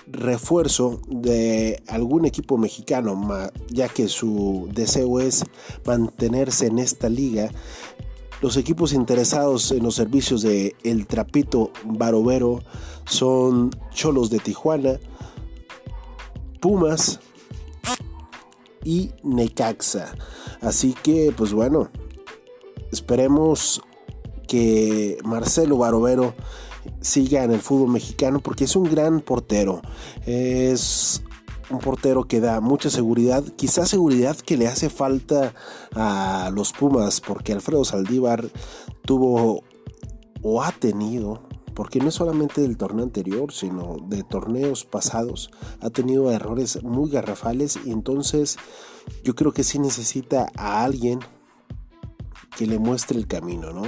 refuerzo 0.06 1.00
de 1.08 1.82
algún 1.88 2.26
equipo 2.26 2.58
mexicano, 2.58 3.18
ya 3.70 3.88
que 3.88 4.08
su 4.08 4.68
deseo 4.72 5.20
es 5.20 5.44
mantenerse 5.86 6.66
en 6.66 6.78
esta 6.78 7.08
liga 7.08 7.50
los 8.42 8.56
equipos 8.56 8.92
interesados 8.92 9.70
en 9.70 9.84
los 9.84 9.94
servicios 9.94 10.42
de 10.42 10.74
El 10.82 11.06
Trapito 11.06 11.70
Barovero 11.84 12.58
son 13.04 13.70
Cholos 13.92 14.30
de 14.30 14.40
Tijuana, 14.40 14.98
Pumas 16.60 17.20
y 18.84 19.12
Necaxa. 19.22 20.12
Así 20.60 20.92
que, 21.04 21.32
pues 21.36 21.52
bueno, 21.52 21.88
esperemos 22.90 23.80
que 24.48 25.18
Marcelo 25.24 25.78
Barovero 25.78 26.34
siga 27.00 27.44
en 27.44 27.52
el 27.52 27.60
fútbol 27.60 27.90
mexicano 27.90 28.40
porque 28.40 28.64
es 28.64 28.74
un 28.74 28.90
gran 28.90 29.20
portero. 29.20 29.82
Es 30.26 31.22
un 31.72 31.80
portero 31.80 32.24
que 32.24 32.40
da 32.40 32.60
mucha 32.60 32.90
seguridad, 32.90 33.44
quizás 33.56 33.88
seguridad 33.88 34.36
que 34.36 34.56
le 34.56 34.68
hace 34.68 34.90
falta 34.90 35.54
a 35.94 36.50
los 36.54 36.72
Pumas, 36.72 37.20
porque 37.20 37.52
Alfredo 37.52 37.84
Saldívar 37.84 38.44
tuvo 39.04 39.64
o 40.42 40.62
ha 40.62 40.72
tenido, 40.72 41.42
porque 41.74 42.00
no 42.00 42.08
es 42.08 42.14
solamente 42.14 42.60
del 42.60 42.76
torneo 42.76 43.04
anterior, 43.04 43.52
sino 43.52 43.96
de 44.06 44.22
torneos 44.22 44.84
pasados, 44.84 45.50
ha 45.80 45.90
tenido 45.90 46.30
errores 46.30 46.82
muy 46.82 47.10
garrafales 47.10 47.78
y 47.84 47.90
entonces 47.90 48.58
yo 49.24 49.34
creo 49.34 49.52
que 49.52 49.64
sí 49.64 49.78
necesita 49.78 50.50
a 50.56 50.84
alguien 50.84 51.20
que 52.56 52.66
le 52.66 52.78
muestre 52.78 53.18
el 53.18 53.26
camino, 53.26 53.72
¿no? 53.72 53.84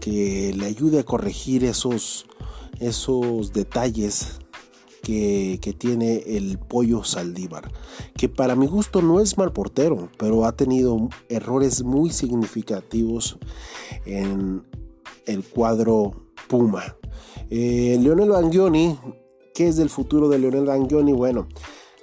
Que 0.00 0.52
le 0.54 0.66
ayude 0.66 1.00
a 1.00 1.04
corregir 1.04 1.64
esos, 1.64 2.26
esos 2.78 3.52
detalles 3.52 4.38
que, 5.06 5.76
tiene 5.78 6.16
el 6.26 6.58
pollo 6.58 7.04
Saldívar, 7.04 7.70
que 8.16 8.28
para 8.28 8.56
mi 8.56 8.66
gusto 8.66 9.02
no 9.02 9.20
es 9.20 9.38
mal 9.38 9.52
portero, 9.52 10.08
pero 10.18 10.44
ha 10.44 10.56
tenido 10.56 11.08
errores 11.28 11.84
muy 11.84 12.10
significativos 12.10 13.38
en 14.04 14.64
el 15.26 15.44
cuadro 15.44 16.26
Puma. 16.48 16.96
Eh, 17.50 17.96
Leonel 18.00 18.30
Bangioni, 18.30 18.98
¿qué 19.54 19.68
es 19.68 19.76
del 19.76 19.90
futuro 19.90 20.28
de 20.28 20.40
Leonel 20.40 20.64
Bangioni? 20.64 21.12
Bueno, 21.12 21.46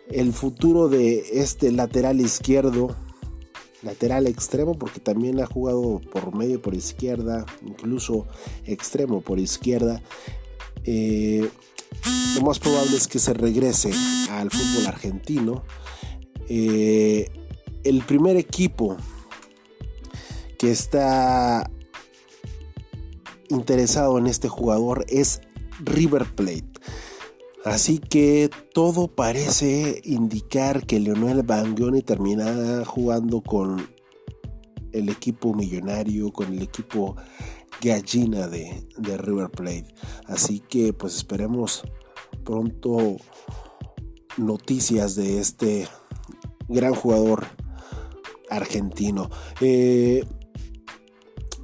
el 0.09 0.31
futuro 0.31 0.87
de 0.87 1.25
este 1.33 1.73
lateral 1.73 2.21
izquierdo, 2.21 2.95
lateral 3.81 4.27
extremo, 4.27 4.75
porque 4.75 5.01
también 5.01 5.41
ha 5.41 5.45
jugado 5.45 5.99
por 6.11 6.33
medio 6.33 6.61
por 6.61 6.73
izquierda, 6.73 7.45
incluso 7.65 8.27
extremo 8.65 9.19
por 9.19 9.39
izquierda. 9.39 10.01
Eh, 10.85 11.49
lo 12.35 12.41
más 12.41 12.59
probable 12.59 12.97
es 12.97 13.07
que 13.07 13.19
se 13.19 13.33
regrese 13.33 13.91
al 14.31 14.49
fútbol 14.49 14.87
argentino. 14.87 15.63
Eh, 16.49 17.29
el 17.83 18.03
primer 18.03 18.37
equipo 18.37 18.97
que 20.57 20.71
está 20.71 21.69
interesado 23.49 24.17
en 24.17 24.27
este 24.27 24.47
jugador 24.47 25.05
es 25.09 25.41
River 25.79 26.25
Plate. 26.35 26.73
Así 27.65 27.99
que 27.99 28.49
todo 28.73 29.07
parece 29.07 30.01
indicar 30.03 30.85
que 30.85 30.99
Leonel 30.99 31.43
Bangioni 31.43 32.01
terminará 32.01 32.83
jugando 32.83 33.41
con 33.41 33.87
el 34.91 35.09
equipo 35.09 35.53
millonario, 35.53 36.31
con 36.31 36.53
el 36.53 36.61
equipo 36.61 37.15
gallina 37.83 38.47
de, 38.47 38.87
River 38.97 39.49
Plate. 39.49 39.93
Así 40.27 40.59
que 40.59 40.93
pues 40.93 41.15
esperemos 41.15 41.83
pronto 42.43 43.17
noticias 44.37 45.15
de 45.15 45.39
este 45.39 45.87
gran 46.67 46.95
jugador 46.95 47.45
argentino. 48.49 49.29
Eh, 49.61 50.25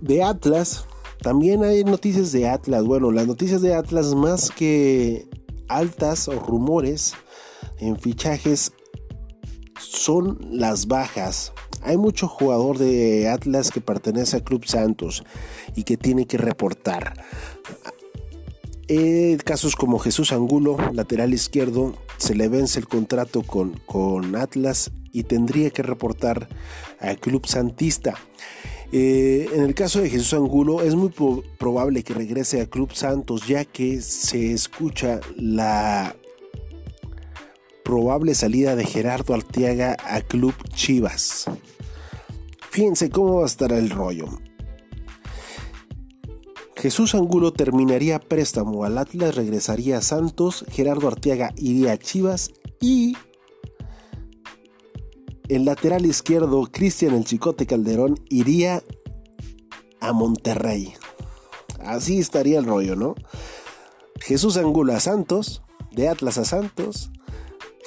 de 0.01 0.23
Atlas, 0.23 0.85
también 1.21 1.63
hay 1.63 1.83
noticias 1.83 2.31
de 2.31 2.47
Atlas. 2.47 2.83
Bueno, 2.83 3.11
las 3.11 3.27
noticias 3.27 3.61
de 3.61 3.73
Atlas 3.73 4.15
más 4.15 4.51
que 4.51 5.27
altas 5.67 6.27
o 6.27 6.39
rumores 6.39 7.13
en 7.77 7.97
fichajes 7.97 8.73
son 9.79 10.37
las 10.51 10.87
bajas 10.87 11.53
hay 11.81 11.97
mucho 11.97 12.27
jugador 12.27 12.77
de 12.77 13.29
Atlas 13.29 13.71
que 13.71 13.81
pertenece 13.81 14.37
a 14.37 14.43
Club 14.43 14.65
Santos 14.65 15.23
y 15.75 15.83
que 15.83 15.97
tiene 15.97 16.25
que 16.25 16.37
reportar. 16.37 17.13
Eh, 18.87 19.37
casos 19.45 19.75
como 19.75 19.99
Jesús 19.99 20.31
Angulo, 20.31 20.77
lateral 20.93 21.33
izquierdo, 21.33 21.95
se 22.17 22.33
le 22.35 22.47
vence 22.47 22.79
el 22.79 22.87
contrato 22.87 23.43
con, 23.43 23.79
con 23.85 24.35
Atlas 24.35 24.91
y 25.11 25.23
tendría 25.23 25.69
que 25.69 25.83
reportar 25.83 26.49
al 26.99 27.19
Club 27.19 27.45
Santista. 27.45 28.15
Eh, 28.91 29.47
en 29.53 29.61
el 29.61 29.75
caso 29.75 30.01
de 30.01 30.09
Jesús 30.09 30.33
Angulo 30.33 30.81
es 30.81 30.95
muy 30.95 31.11
probable 31.59 32.03
que 32.03 32.15
regrese 32.15 32.61
a 32.61 32.65
Club 32.65 32.93
Santos 32.93 33.47
ya 33.47 33.63
que 33.63 34.01
se 34.01 34.51
escucha 34.51 35.19
la 35.35 36.15
probable 37.89 38.35
salida 38.35 38.75
de 38.75 38.85
Gerardo 38.85 39.33
Arteaga 39.33 39.97
a 40.05 40.21
Club 40.21 40.53
Chivas. 40.75 41.45
Fíjense 42.69 43.09
cómo 43.09 43.37
va 43.37 43.43
a 43.43 43.47
estar 43.47 43.73
el 43.73 43.89
rollo. 43.89 44.27
Jesús 46.75 47.15
Angulo 47.15 47.51
terminaría 47.51 48.19
préstamo 48.19 48.83
al 48.83 48.99
Atlas, 48.99 49.33
regresaría 49.33 49.97
a 49.97 50.01
Santos, 50.03 50.65
Gerardo 50.69 51.07
Arteaga 51.07 51.51
iría 51.57 51.93
a 51.93 51.97
Chivas 51.97 52.51
y 52.79 53.17
el 55.47 55.65
lateral 55.65 56.05
izquierdo, 56.05 56.69
Cristian 56.71 57.15
El 57.15 57.25
Chicote 57.25 57.65
Calderón, 57.65 58.19
iría 58.29 58.83
a 59.99 60.13
Monterrey. 60.13 60.93
Así 61.79 62.19
estaría 62.19 62.59
el 62.59 62.65
rollo, 62.65 62.95
¿no? 62.95 63.15
Jesús 64.19 64.57
Angulo 64.57 64.93
a 64.93 64.99
Santos, 64.99 65.63
de 65.91 66.07
Atlas 66.07 66.37
a 66.37 66.45
Santos, 66.45 67.09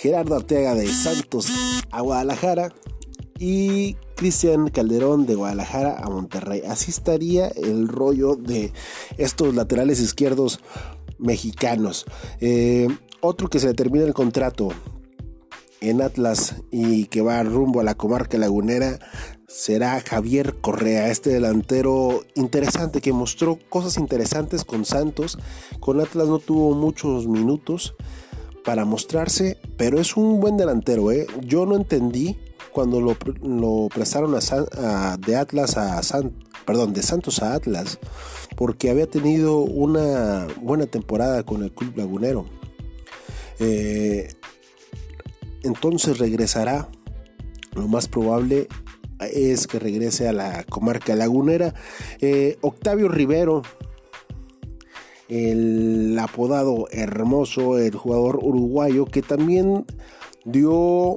Gerardo 0.03 0.35
Arteaga 0.35 0.75
de 0.75 0.89
Santos 0.89 1.47
a 1.93 2.01
Guadalajara 2.01 2.75
y 3.39 3.95
Cristian 4.17 4.69
Calderón 4.69 5.27
de 5.27 5.37
Guadalajara 5.37 5.97
a 5.97 6.11
Monterrey. 6.11 6.63
Así 6.69 6.91
estaría 6.91 7.47
el 7.47 7.87
rollo 7.87 8.35
de 8.35 8.73
estos 9.17 9.55
laterales 9.55 10.01
izquierdos 10.01 10.59
mexicanos. 11.21 12.05
Eh, 12.41 12.89
otro 13.21 13.47
que 13.49 13.61
se 13.61 13.69
le 13.69 13.75
termina 13.75 14.05
el 14.05 14.13
contrato 14.13 14.71
en 15.81 16.03
Atlas 16.03 16.57
y 16.73 17.05
que 17.05 17.23
va 17.23 17.41
rumbo 17.45 17.79
a 17.79 17.85
la 17.85 17.95
comarca 17.95 18.39
lagunera 18.39 18.99
será 19.47 20.01
Javier 20.01 20.57
Correa, 20.61 21.11
este 21.11 21.31
delantero 21.31 22.25
interesante 22.35 23.01
que 23.01 23.13
mostró 23.13 23.57
cosas 23.69 23.99
interesantes 23.99 24.65
con 24.65 24.85
Santos. 24.85 25.39
Con 25.79 26.01
Atlas 26.01 26.27
no 26.27 26.41
tuvo 26.41 26.75
muchos 26.75 27.29
minutos 27.29 27.95
para 28.65 28.85
mostrarse, 28.85 29.59
pero 29.77 30.01
es 30.01 30.17
un 30.17 30.41
buen 30.41 30.57
delantero. 30.57 31.11
¿eh? 31.13 31.27
Yo 31.43 31.67
no 31.67 31.77
entendí 31.77 32.39
cuando 32.73 33.01
lo, 33.01 33.89
prestaron 33.89 34.35
a, 34.35 35.17
de 35.19 35.37
Atlas 35.37 35.77
a 35.77 36.01
perdón, 36.65 36.93
de 36.93 37.03
Santos 37.03 37.43
a 37.43 37.55
Atlas, 37.55 37.99
porque 38.57 38.91
había 38.91 39.07
tenido 39.07 39.59
una 39.59 40.47
buena 40.61 40.87
temporada 40.87 41.43
con 41.43 41.63
el 41.63 41.73
club 41.73 41.97
lagunero. 41.97 42.47
Eh, 43.59 44.33
entonces 45.63 46.19
regresará. 46.19 46.89
Lo 47.75 47.89
más 47.89 48.07
probable 48.07 48.69
es 49.21 49.67
que 49.67 49.79
regrese 49.79 50.29
a 50.29 50.33
la 50.33 50.65
comarca 50.65 51.15
lagunera. 51.15 51.75
Eh, 52.21 52.59
Octavio 52.61 53.09
Rivero, 53.09 53.63
el 55.33 56.19
apodado 56.19 56.89
hermoso, 56.91 57.79
el 57.79 57.97
jugador 57.97 58.41
uruguayo, 58.43 59.07
que 59.07 59.23
también 59.23 59.87
dio 60.45 61.17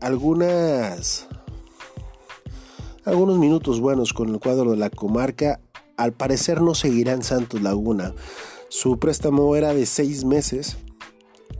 algunas 0.00 1.28
algunos 3.04 3.38
minutos 3.38 3.80
buenos 3.80 4.14
con 4.14 4.30
el 4.30 4.40
cuadro 4.40 4.70
de 4.70 4.78
la 4.78 4.88
comarca. 4.88 5.60
Al 5.98 6.14
parecer 6.14 6.62
no 6.62 6.74
seguirá 6.74 7.12
en 7.12 7.22
Santos 7.22 7.60
Laguna. 7.60 8.14
Su 8.70 8.98
préstamo 8.98 9.54
era 9.56 9.74
de 9.74 9.84
seis 9.84 10.24
meses 10.24 10.78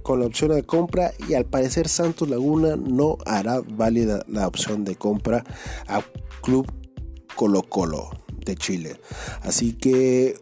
con 0.02 0.20
la 0.20 0.26
opción 0.26 0.52
de 0.52 0.62
compra 0.62 1.12
y 1.28 1.34
al 1.34 1.44
parecer 1.44 1.88
Santos 1.88 2.30
Laguna 2.30 2.76
no 2.76 3.18
hará 3.26 3.60
válida 3.60 4.24
la 4.26 4.48
opción 4.48 4.84
de 4.86 4.96
compra 4.96 5.44
a 5.86 6.02
Club 6.40 6.66
Colo 7.34 7.62
Colo 7.62 8.08
de 8.46 8.56
Chile. 8.56 8.98
Así 9.42 9.74
que 9.74 10.38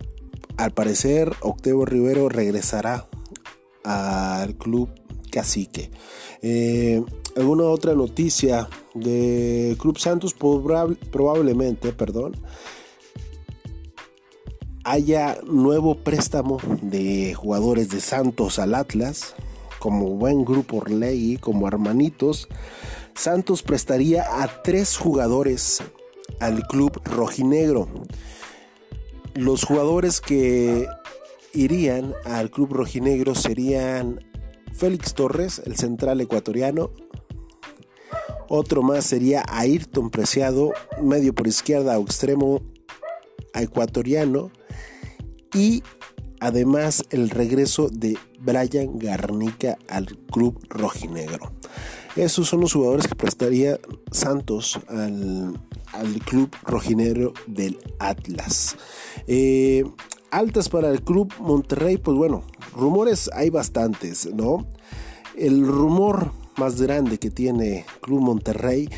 al 0.56 0.72
parecer 0.72 1.32
Octavio 1.40 1.84
Rivero 1.84 2.28
regresará 2.28 3.08
al 3.84 4.56
club 4.56 4.88
cacique. 5.30 5.90
Eh, 6.42 7.02
¿Alguna 7.36 7.64
otra 7.64 7.94
noticia 7.94 8.68
de 8.94 9.76
Club 9.80 9.98
Santos? 9.98 10.34
probablemente, 10.34 11.92
perdón, 11.92 12.36
haya 14.84 15.38
nuevo 15.44 15.96
préstamo 15.96 16.58
de 16.80 17.34
jugadores 17.34 17.88
de 17.88 18.00
Santos 18.00 18.58
al 18.60 18.74
Atlas, 18.74 19.34
como 19.80 20.10
buen 20.10 20.44
grupo 20.44 20.76
Orlegi, 20.76 21.38
como 21.38 21.66
hermanitos. 21.66 22.48
Santos 23.14 23.62
prestaría 23.62 24.42
a 24.42 24.62
tres 24.62 24.96
jugadores 24.96 25.82
al 26.38 26.66
club 26.68 27.00
rojinegro. 27.04 27.88
Los 29.34 29.64
jugadores 29.64 30.20
que 30.20 30.88
irían 31.52 32.14
al 32.24 32.50
club 32.50 32.72
rojinegro 32.72 33.34
serían 33.34 34.20
Félix 34.72 35.14
Torres, 35.14 35.60
el 35.64 35.76
central 35.76 36.20
ecuatoriano. 36.20 36.90
Otro 38.48 38.82
más 38.82 39.04
sería 39.04 39.44
Ayrton 39.48 40.10
Preciado, 40.10 40.72
medio 41.02 41.34
por 41.34 41.48
izquierda 41.48 41.98
o 41.98 42.02
extremo 42.02 42.60
ecuatoriano. 43.54 44.50
Y 45.52 45.82
además 46.40 47.04
el 47.10 47.30
regreso 47.30 47.88
de 47.90 48.16
Brian 48.38 48.98
Garnica 48.98 49.78
al 49.88 50.06
club 50.30 50.64
rojinegro. 50.68 51.52
Esos 52.16 52.48
son 52.48 52.60
los 52.60 52.72
jugadores 52.72 53.08
que 53.08 53.16
prestaría 53.16 53.80
Santos 54.12 54.78
al, 54.86 55.58
club 56.24 56.50
rojinegro 56.62 57.32
del 57.46 57.78
Atlas. 57.98 58.76
Eh, 59.26 59.84
altas 60.30 60.68
para 60.68 60.90
el 60.90 61.02
club 61.02 61.32
Monterrey, 61.38 61.96
pues 61.96 62.16
bueno, 62.16 62.44
rumores 62.74 63.30
hay 63.32 63.50
bastantes, 63.50 64.28
¿no? 64.34 64.66
El 65.36 65.66
rumor 65.66 66.32
más 66.56 66.80
grande 66.80 67.18
que 67.18 67.30
tiene 67.30 67.84
Club 68.00 68.20
Monterrey, 68.20 68.88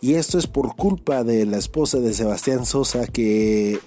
y 0.00 0.14
esto 0.14 0.38
es 0.38 0.46
por 0.46 0.76
culpa 0.76 1.24
de 1.24 1.46
la 1.46 1.56
esposa 1.56 1.98
de 1.98 2.12
Sebastián 2.12 2.66
Sosa 2.66 3.06
que, 3.06 3.78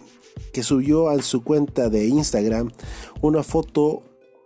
que 0.52 0.64
subió 0.64 1.10
a 1.10 1.22
su 1.22 1.44
cuenta 1.44 1.90
de 1.90 2.08
Instagram 2.08 2.72
una 3.22 3.44
foto 3.44 4.02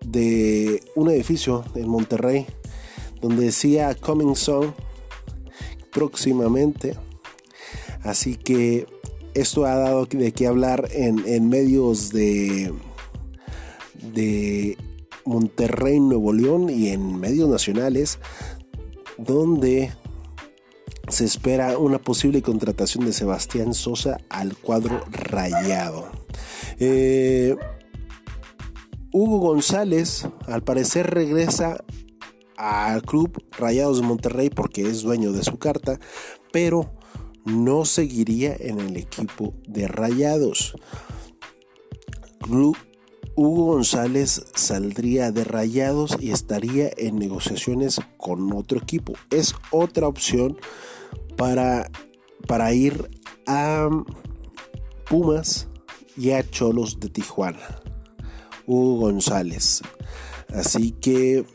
de 0.06 0.84
un 0.96 1.10
edificio 1.10 1.64
en 1.76 1.88
Monterrey 1.88 2.46
donde 3.22 3.46
decía 3.46 3.96
Coming 3.96 4.36
Soon 4.36 4.74
próximamente. 5.92 6.98
Así 8.04 8.36
que 8.36 8.88
esto 9.34 9.66
ha 9.66 9.76
dado 9.76 10.06
de 10.06 10.32
qué 10.32 10.48
hablar 10.48 10.88
en, 10.92 11.50
medios 11.50 12.12
de, 12.12 12.74
de 14.14 14.78
Monterrey, 15.26 16.00
Nuevo 16.00 16.34
León 16.34 16.70
y 16.70 16.90
en 16.90 17.20
medios 17.20 17.50
nacionales, 17.50 18.20
donde 19.18 19.92
se 21.08 21.26
espera 21.26 21.78
una 21.78 22.00
posible 22.00 22.42
contratación 22.42 23.06
de 23.06 23.14
Sebastián 23.14 23.74
Sosa 23.74 24.18
al 24.30 24.56
cuadro 24.58 25.02
rayado. 25.10 26.10
Eh, 26.80 27.56
Hugo 29.12 29.40
González 29.40 30.28
al 30.48 30.64
parecer 30.64 31.10
regresa 31.10 31.84
al 32.56 33.02
club 33.02 33.44
Rayados 33.58 34.00
de 34.00 34.08
Monterrey 34.08 34.50
porque 34.50 34.84
es 34.84 35.02
dueño 35.02 35.32
de 35.32 35.44
su 35.44 35.58
carta, 35.58 36.00
pero 36.52 36.94
no 37.45 37.86
seguiría 37.86 38.56
en 38.60 38.80
el 38.80 38.97
equipo 38.97 39.54
de 39.67 39.88
Rayados. 39.88 40.75
Hugo 42.47 42.75
González 43.36 44.43
saldría 44.56 45.32
de 45.32 45.43
Rayados 45.43 46.17
y 46.19 46.32
estaría 46.32 46.91
en 46.97 47.17
negociaciones 47.17 47.99
con 48.17 48.54
otro 48.54 48.80
equipo. 48.80 49.13
Es 49.30 49.56
otra 49.71 50.08
opción 50.08 50.58
para, 51.38 51.89
para 52.47 52.73
ir 52.73 53.10
a 53.47 53.89
Pumas 55.10 55.67
y 56.17 56.32
a 56.32 56.47
Cholos 56.49 56.99
de 56.99 57.10
Tijuana. 57.10 57.82
Hugo 58.67 59.06
González. 59.06 59.82
Así 60.54 60.91
que 60.91 61.45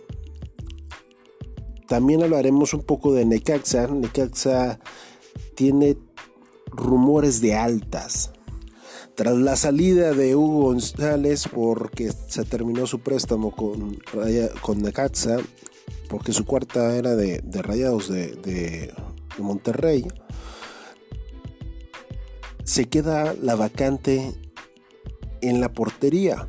también 1.87 2.23
hablaremos 2.23 2.75
un 2.75 2.83
poco 2.83 3.13
de 3.13 3.25
Necaxa. 3.25 3.87
Necaxa 3.87 4.81
tiene 5.57 5.97
rumores 6.67 7.41
de 7.41 7.57
altas. 7.57 8.31
Tras 9.17 9.35
la 9.35 9.57
salida 9.57 10.13
de 10.13 10.37
Hugo 10.37 10.65
González, 10.67 11.49
porque 11.53 12.13
se 12.29 12.45
terminó 12.45 12.87
su 12.87 13.01
préstamo 13.01 13.51
con, 13.51 13.99
con 14.61 14.83
Necaxa, 14.83 15.39
porque 16.09 16.33
su 16.33 16.45
cuarta 16.45 16.95
era 16.95 17.17
de, 17.17 17.43
rayados 17.63 18.09
de, 18.09 18.93
Monterrey, 19.39 20.07
se 22.65 22.87
queda 22.87 23.35
la 23.35 23.55
vacante 23.55 24.35
en 25.41 25.61
la 25.61 25.73
portería. 25.73 26.49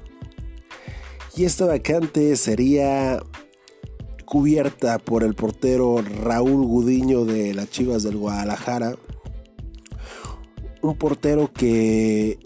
Y 1.36 1.46
esta 1.46 1.66
vacante 1.66 2.36
sería 2.36 3.22
cubierta 4.28 5.00
por 5.00 5.24
el 5.24 5.36
portero 5.36 6.02
Raúl 6.02 6.68
Gudiño 6.68 7.24
de 7.24 7.54
las 7.54 7.70
Chivas 7.70 8.04
del 8.04 8.18
Guadalajara. 8.18 8.98
Un 10.82 10.98
portero 10.98 11.50
que 11.54 12.38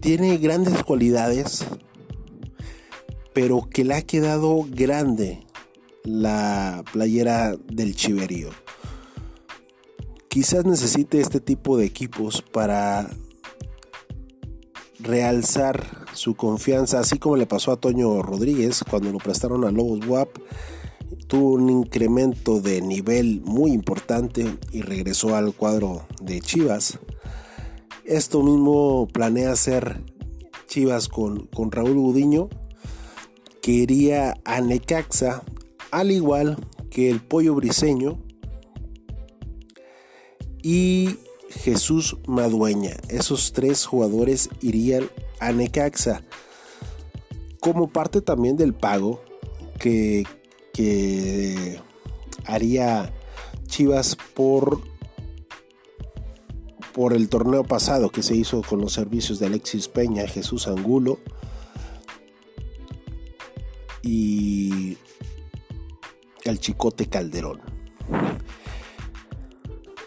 tiene 0.00 0.38
grandes 0.38 0.84
cualidades, 0.84 1.66
pero 3.34 3.68
que 3.68 3.82
le 3.82 3.94
ha 3.94 4.02
quedado 4.02 4.64
grande 4.70 5.44
la 6.04 6.84
playera 6.92 7.56
del 7.66 7.96
Chiverío. 7.96 8.50
Quizás 10.28 10.64
necesite 10.64 11.20
este 11.20 11.40
tipo 11.40 11.78
de 11.78 11.86
equipos 11.86 12.42
para 12.42 13.10
realzar 15.00 15.99
su 16.12 16.34
confianza, 16.34 17.00
así 17.00 17.18
como 17.18 17.36
le 17.36 17.46
pasó 17.46 17.72
a 17.72 17.76
Toño 17.76 18.22
Rodríguez 18.22 18.84
cuando 18.88 19.12
lo 19.12 19.18
prestaron 19.18 19.64
a 19.64 19.70
Lobos 19.70 20.06
WAP. 20.06 20.28
Tuvo 21.26 21.52
un 21.52 21.70
incremento 21.70 22.60
de 22.60 22.80
nivel 22.80 23.40
muy 23.44 23.72
importante 23.72 24.58
y 24.72 24.82
regresó 24.82 25.36
al 25.36 25.54
cuadro 25.54 26.06
de 26.20 26.40
Chivas. 26.40 26.98
Esto 28.04 28.42
mismo 28.42 29.06
planea 29.12 29.52
hacer 29.52 30.02
Chivas 30.66 31.08
con, 31.08 31.46
con 31.46 31.70
Raúl 31.70 31.94
Gudiño, 31.94 32.48
que 33.62 33.72
iría 33.72 34.34
a 34.44 34.60
Necaxa, 34.60 35.42
al 35.90 36.10
igual 36.10 36.56
que 36.90 37.10
el 37.10 37.20
Pollo 37.20 37.54
Briseño 37.54 38.18
y 40.62 41.16
Jesús 41.50 42.16
Madueña. 42.26 42.96
Esos 43.08 43.52
tres 43.52 43.86
jugadores 43.86 44.48
irían 44.60 45.08
a 45.40 45.52
Necaxa 45.52 46.22
como 47.60 47.88
parte 47.90 48.20
también 48.20 48.56
del 48.56 48.74
pago 48.74 49.22
que, 49.78 50.24
que 50.72 51.80
haría 52.46 53.12
Chivas 53.66 54.16
por 54.34 54.80
por 56.92 57.12
el 57.12 57.28
torneo 57.28 57.64
pasado 57.64 58.10
que 58.10 58.22
se 58.22 58.34
hizo 58.34 58.62
con 58.62 58.80
los 58.80 58.92
servicios 58.92 59.38
de 59.38 59.46
Alexis 59.46 59.88
Peña, 59.88 60.26
Jesús 60.26 60.66
Angulo 60.66 61.20
y 64.02 64.98
el 66.44 66.58
Chicote 66.58 67.06
Calderón. 67.06 67.60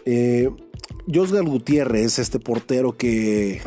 Eh, 0.04 0.50
Josgar 1.12 1.44
Gutiérrez, 1.44 2.18
este 2.18 2.38
portero 2.38 2.96
que, 2.96 3.60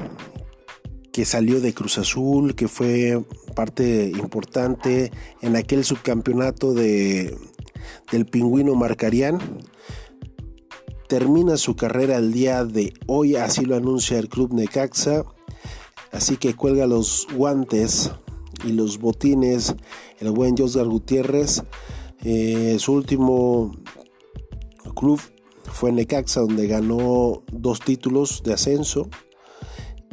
que 1.18 1.26
salió 1.26 1.60
de 1.62 1.74
Cruz 1.74 1.98
Azul, 1.98 2.54
que 2.54 2.68
fue 2.68 3.20
parte 3.56 4.12
importante 4.20 5.12
en 5.42 5.56
aquel 5.56 5.84
subcampeonato 5.84 6.76
de, 6.76 7.36
del 8.12 8.28
pingüino 8.28 8.76
Marcarián, 8.76 9.40
termina 11.10 11.58
su 11.58 11.76
carrera 11.76 12.18
el 12.18 12.34
día 12.34 12.66
de 12.66 12.94
hoy, 13.08 13.36
así 13.36 13.66
lo 13.66 13.76
anuncia 13.76 14.20
el 14.20 14.30
club 14.30 14.54
Necaxa, 14.54 15.26
así 16.12 16.38
que 16.38 16.54
cuelga 16.54 16.86
los 16.86 17.26
guantes 17.34 18.12
y 18.64 18.74
los 18.74 19.00
botines 19.00 19.76
el 20.20 20.30
buen 20.30 20.56
Josgar 20.56 20.86
Gutiérrez, 20.86 21.64
eh, 22.26 22.78
su 22.78 22.94
último 22.94 23.72
club 24.96 25.20
fue 25.64 25.92
Necaxa 25.92 26.42
donde 26.42 26.68
ganó 26.68 27.42
dos 27.52 27.80
títulos 27.80 28.44
de 28.44 28.54
ascenso 28.54 29.10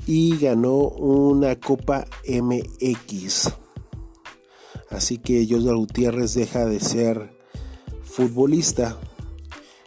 y 0.07 0.37
ganó 0.37 0.77
una 0.77 1.59
Copa 1.59 2.07
MX. 2.27 3.53
Así 4.91 5.19
que 5.19 5.47
José 5.49 5.73
Gutiérrez 5.73 6.35
deja 6.35 6.67
de 6.67 6.81
ser 6.81 7.37
futbolista 8.03 8.99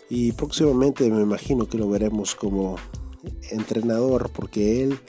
y 0.10 0.32
próximamente 0.34 1.10
me 1.10 1.21
imagino 1.21 1.67
que 1.67 1.77
lo 1.77 1.89
veremos 1.89 2.36
como 2.36 2.75
entrenador 3.51 4.30
porque 4.32 4.84
él 4.84 4.99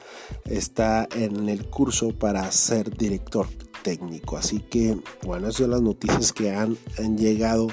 está 0.44 1.08
en 1.14 1.48
el 1.48 1.66
curso 1.66 2.10
para 2.10 2.50
ser 2.52 2.96
director 2.96 3.46
técnico. 3.82 4.36
Así 4.36 4.60
que 4.60 4.98
bueno, 5.24 5.48
esas 5.48 5.62
son 5.62 5.70
las 5.70 5.82
noticias 5.82 6.32
que 6.32 6.50
han, 6.52 6.76
llegado 7.16 7.68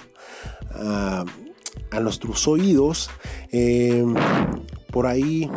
a 0.72 1.26
nuestros 2.02 2.48
oídos. 2.48 3.10
Em, 3.52 4.16
por 4.92 5.08
ahí 5.08 5.50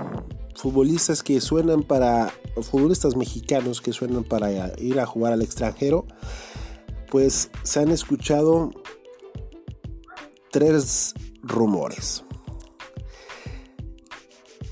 futbolistas 0.58 1.22
que 1.22 1.40
suenan 1.40 1.84
para 1.84 2.32
futbolistas 2.62 3.14
mexicanos 3.14 3.80
que 3.80 3.92
suenan 3.92 4.24
para 4.24 4.72
ir 4.78 4.98
a 4.98 5.06
jugar 5.06 5.32
al 5.32 5.42
extranjero 5.42 6.04
pues 7.10 7.50
se 7.62 7.80
han 7.80 7.90
escuchado 7.90 8.70
tres 10.50 11.14
rumores. 11.42 12.24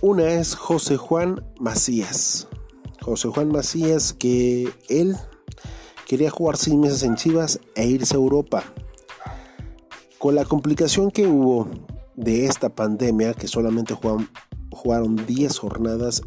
Una 0.00 0.32
es 0.32 0.54
José 0.54 0.96
Juan 0.96 1.44
Macías. 1.58 2.48
José 3.00 3.28
Juan 3.28 3.50
Macías 3.50 4.12
que 4.12 4.68
él 4.88 5.16
quería 6.06 6.30
jugar 6.30 6.56
seis 6.56 6.76
meses 6.76 7.02
en 7.02 7.16
Chivas 7.16 7.60
e 7.74 7.86
irse 7.86 8.14
a 8.14 8.18
Europa. 8.18 8.64
Con 10.18 10.34
la 10.34 10.44
complicación 10.44 11.10
que 11.10 11.26
hubo 11.26 11.68
de 12.14 12.46
esta 12.46 12.70
pandemia, 12.70 13.34
que 13.34 13.46
solamente 13.46 13.94
jugaron, 14.76 15.16
10 15.26 15.58
jornadas, 15.58 16.22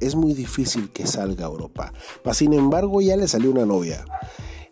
es 0.00 0.14
muy 0.14 0.34
difícil 0.34 0.90
que 0.90 1.06
salga 1.06 1.46
a 1.46 1.48
Europa. 1.48 1.92
sin 2.32 2.52
embargo, 2.52 3.00
ya 3.00 3.16
le 3.16 3.28
salió 3.28 3.50
una 3.50 3.66
novia. 3.66 4.04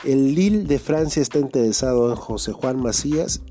El 0.04 0.34
Lille 0.34 0.64
de 0.64 0.78
Francia 0.78 1.20
está 1.20 1.38
interesado 1.38 2.10
en 2.10 2.16
José 2.16 2.52
Juan 2.52 2.80
Macías 2.80 3.42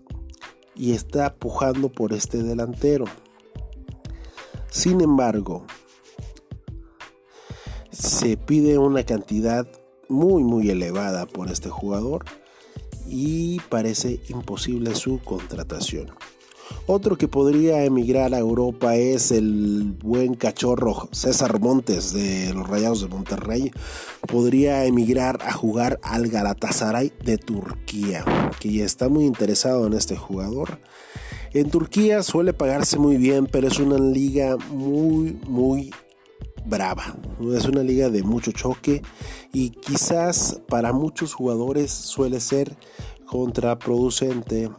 y 0.76 0.94
está 0.94 1.36
pujando 1.36 1.90
por 1.90 2.14
este 2.14 2.42
delantero. 2.42 3.06
Sin 4.70 5.02
embargo, 5.02 5.66
se 7.92 8.38
pide 8.38 8.78
una 8.78 9.04
cantidad 9.04 9.68
muy 10.08 10.44
muy 10.44 10.70
elevada 10.70 11.28
por 11.28 11.50
este 11.52 11.70
jugador 11.70 12.26
y 13.08 13.60
parece 13.70 14.22
imposible 14.30 14.96
su 14.96 15.20
contratación. 15.20 16.12
Otro 16.92 17.20
que 17.20 17.28
podría 17.28 17.86
emigrar 17.86 18.34
a 18.34 18.40
Europa 18.40 18.96
es 18.96 19.32
el 19.32 19.96
buen 20.04 20.34
cachorro 20.34 21.08
César 21.12 21.60
Montes 21.60 22.14
de 22.14 22.52
los 22.52 22.68
Rayados 22.68 23.02
de 23.02 23.10
Monterrey. 23.10 23.72
Podría 24.28 24.86
emigrar 24.86 25.38
a 25.44 25.54
jugar 25.54 26.00
al 26.02 26.30
Galatasaray 26.30 27.14
de 27.24 27.38
Turquía, 27.38 28.26
que 28.60 28.74
ya 28.74 28.86
está 28.86 29.08
muy 29.08 29.26
interesado 29.26 29.86
en 29.86 29.94
este 29.94 30.18
jugador. 30.18 30.80
En 31.54 31.70
Turquía 31.70 32.24
suele 32.24 32.54
pagarse 32.54 32.98
muy 32.98 33.18
bien, 33.18 33.46
pero 33.46 33.68
es 33.68 33.78
una 33.78 34.00
liga 34.00 34.58
muy, 34.72 35.40
muy 35.48 35.94
brava. 36.66 37.16
Es 37.54 37.66
una 37.66 37.84
liga 37.84 38.10
de 38.10 38.24
mucho 38.24 38.52
choque 38.52 39.04
y 39.54 39.70
quizás 39.70 40.60
para 40.68 40.92
muchos 40.92 41.36
jugadores 41.36 41.92
suele 41.92 42.40
ser 42.40 42.76
contraproducente 43.28 44.72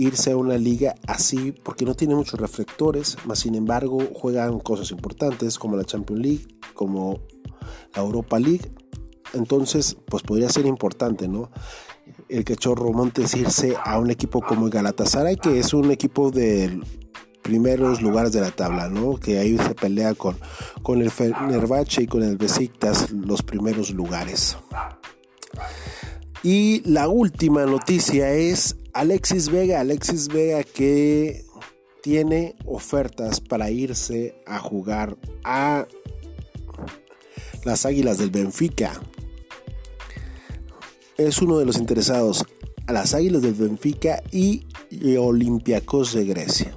irse 0.00 0.32
a 0.32 0.36
una 0.36 0.56
liga 0.56 0.94
así 1.06 1.52
porque 1.52 1.84
no 1.84 1.94
tiene 1.94 2.14
muchos 2.14 2.40
reflectores, 2.40 3.18
más 3.26 3.40
sin 3.40 3.54
embargo 3.54 3.98
juegan 4.14 4.58
cosas 4.58 4.90
importantes 4.92 5.58
como 5.58 5.76
la 5.76 5.84
Champions 5.84 6.22
League, 6.22 6.48
como 6.74 7.20
la 7.94 8.02
Europa 8.02 8.38
League. 8.38 8.72
Entonces, 9.34 9.96
pues 10.06 10.22
podría 10.22 10.48
ser 10.48 10.64
importante, 10.64 11.28
¿no? 11.28 11.50
El 12.28 12.44
cachorro 12.44 12.92
Montes 12.92 13.34
irse 13.34 13.76
a 13.84 13.98
un 13.98 14.10
equipo 14.10 14.40
como 14.40 14.66
el 14.66 14.72
Galatasaray, 14.72 15.36
que 15.36 15.58
es 15.58 15.74
un 15.74 15.90
equipo 15.90 16.30
del 16.30 16.82
primeros 17.42 18.00
lugares 18.00 18.32
de 18.32 18.40
la 18.40 18.50
tabla, 18.50 18.88
¿no? 18.88 19.16
Que 19.16 19.38
ahí 19.38 19.58
se 19.58 19.74
pelea 19.74 20.14
con, 20.14 20.36
con 20.82 21.02
el 21.02 21.10
Fenerbahce 21.10 22.02
y 22.02 22.06
con 22.06 22.22
el 22.22 22.36
Besiktas 22.36 23.10
los 23.10 23.42
primeros 23.42 23.90
lugares. 23.90 24.56
Y 26.42 26.80
la 26.88 27.08
última 27.08 27.66
noticia 27.66 28.32
es 28.32 28.76
Alexis 28.92 29.48
Vega, 29.48 29.80
Alexis 29.80 30.28
Vega 30.28 30.62
que 30.64 31.44
tiene 32.02 32.56
ofertas 32.64 33.40
para 33.40 33.70
irse 33.70 34.34
a 34.46 34.58
jugar 34.58 35.16
a 35.44 35.86
las 37.64 37.86
Águilas 37.86 38.18
del 38.18 38.30
Benfica. 38.30 39.00
Es 41.18 41.42
uno 41.42 41.58
de 41.58 41.66
los 41.66 41.78
interesados 41.78 42.44
a 42.86 42.92
las 42.92 43.14
Águilas 43.14 43.42
del 43.42 43.54
Benfica 43.54 44.22
y 44.32 44.66
Olympiacos 45.18 46.14
de 46.14 46.24
Grecia 46.24 46.74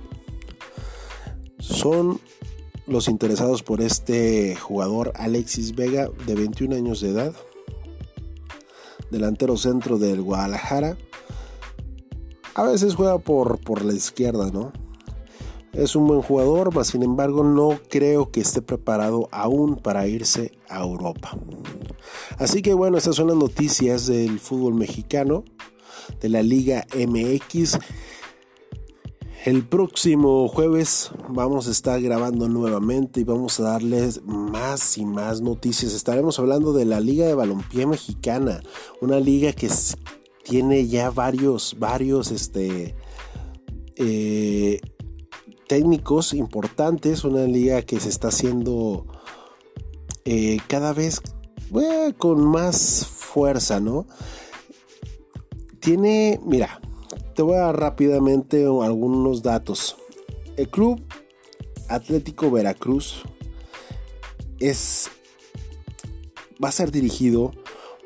son 1.63 2.19
los 2.87 3.07
interesados 3.07 3.63
por 3.63 3.81
este 3.81 4.55
jugador 4.55 5.13
Alexis 5.15 5.75
Vega 5.75 6.09
de 6.27 6.35
21 6.35 6.75
años 6.75 6.99
de 7.01 7.09
edad, 7.09 7.33
delantero 9.09 9.57
centro 9.57 9.97
del 9.97 10.21
Guadalajara, 10.21 10.97
A 12.55 12.63
veces 12.63 12.95
juega 12.95 13.17
por, 13.17 13.59
por 13.59 13.83
la 13.83 13.93
izquierda, 13.93 14.51
¿no? 14.51 14.71
Es 15.73 15.95
un 15.95 16.05
buen 16.05 16.21
jugador, 16.21 16.73
mas 16.75 16.87
sin 16.87 17.01
embargo 17.01 17.43
no 17.43 17.79
creo 17.89 18.29
que 18.29 18.41
esté 18.41 18.61
preparado 18.61 19.27
aún 19.31 19.75
para 19.75 20.07
irse 20.07 20.51
a 20.69 20.83
Europa. 20.83 21.35
Así 22.37 22.61
que 22.61 22.75
bueno, 22.75 22.97
estas 22.97 23.15
son 23.15 23.27
las 23.27 23.37
noticias 23.37 24.05
del 24.05 24.39
fútbol 24.39 24.75
mexicano, 24.75 25.43
de 26.21 26.29
la 26.29 26.43
Liga 26.43 26.85
MX. 26.95 27.79
El 29.45 29.67
próximo 29.67 30.47
jueves 30.47 31.11
vamos 31.29 31.67
a 31.67 31.71
estar 31.71 31.99
grabando 32.01 32.47
nuevamente 32.47 33.21
y 33.21 33.23
vamos 33.23 33.59
a 33.59 33.63
darles 33.63 34.21
más 34.23 34.97
y 34.99 35.05
más 35.05 35.41
noticias. 35.41 35.93
Estaremos 35.93 36.37
hablando 36.37 36.71
de 36.71 36.85
la 36.85 36.99
Liga 36.99 37.25
de 37.25 37.33
Balompié 37.33 37.87
Mexicana, 37.87 38.61
una 39.01 39.19
liga 39.19 39.53
que 39.53 39.69
tiene 40.43 40.87
ya 40.87 41.09
varios, 41.09 41.75
varios, 41.79 42.31
este, 42.31 42.95
eh, 43.95 44.81
técnicos 45.67 46.33
importantes, 46.33 47.23
una 47.23 47.45
liga 47.45 47.81
que 47.81 47.99
se 47.99 48.09
está 48.09 48.27
haciendo 48.27 49.05
eh, 50.25 50.57
cada 50.67 50.93
vez 50.93 51.21
eh, 51.81 52.13
con 52.17 52.45
más 52.45 53.05
fuerza, 53.07 53.79
¿no? 53.79 54.05
Tiene, 55.79 56.39
mira, 56.45 56.79
te 57.33 57.41
voy 57.41 57.55
a 57.55 57.61
dar 57.61 57.79
rápidamente 57.79 58.65
algunos 58.65 59.41
datos. 59.41 59.97
El 60.55 60.69
club 60.69 61.01
Atlético 61.89 62.51
Veracruz 62.51 63.23
es 64.59 65.09
va 66.63 66.69
a 66.69 66.71
ser 66.71 66.91
dirigido 66.91 67.51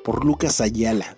por 0.04 0.26
Lucas 0.26 0.62
Ayala, 0.62 1.17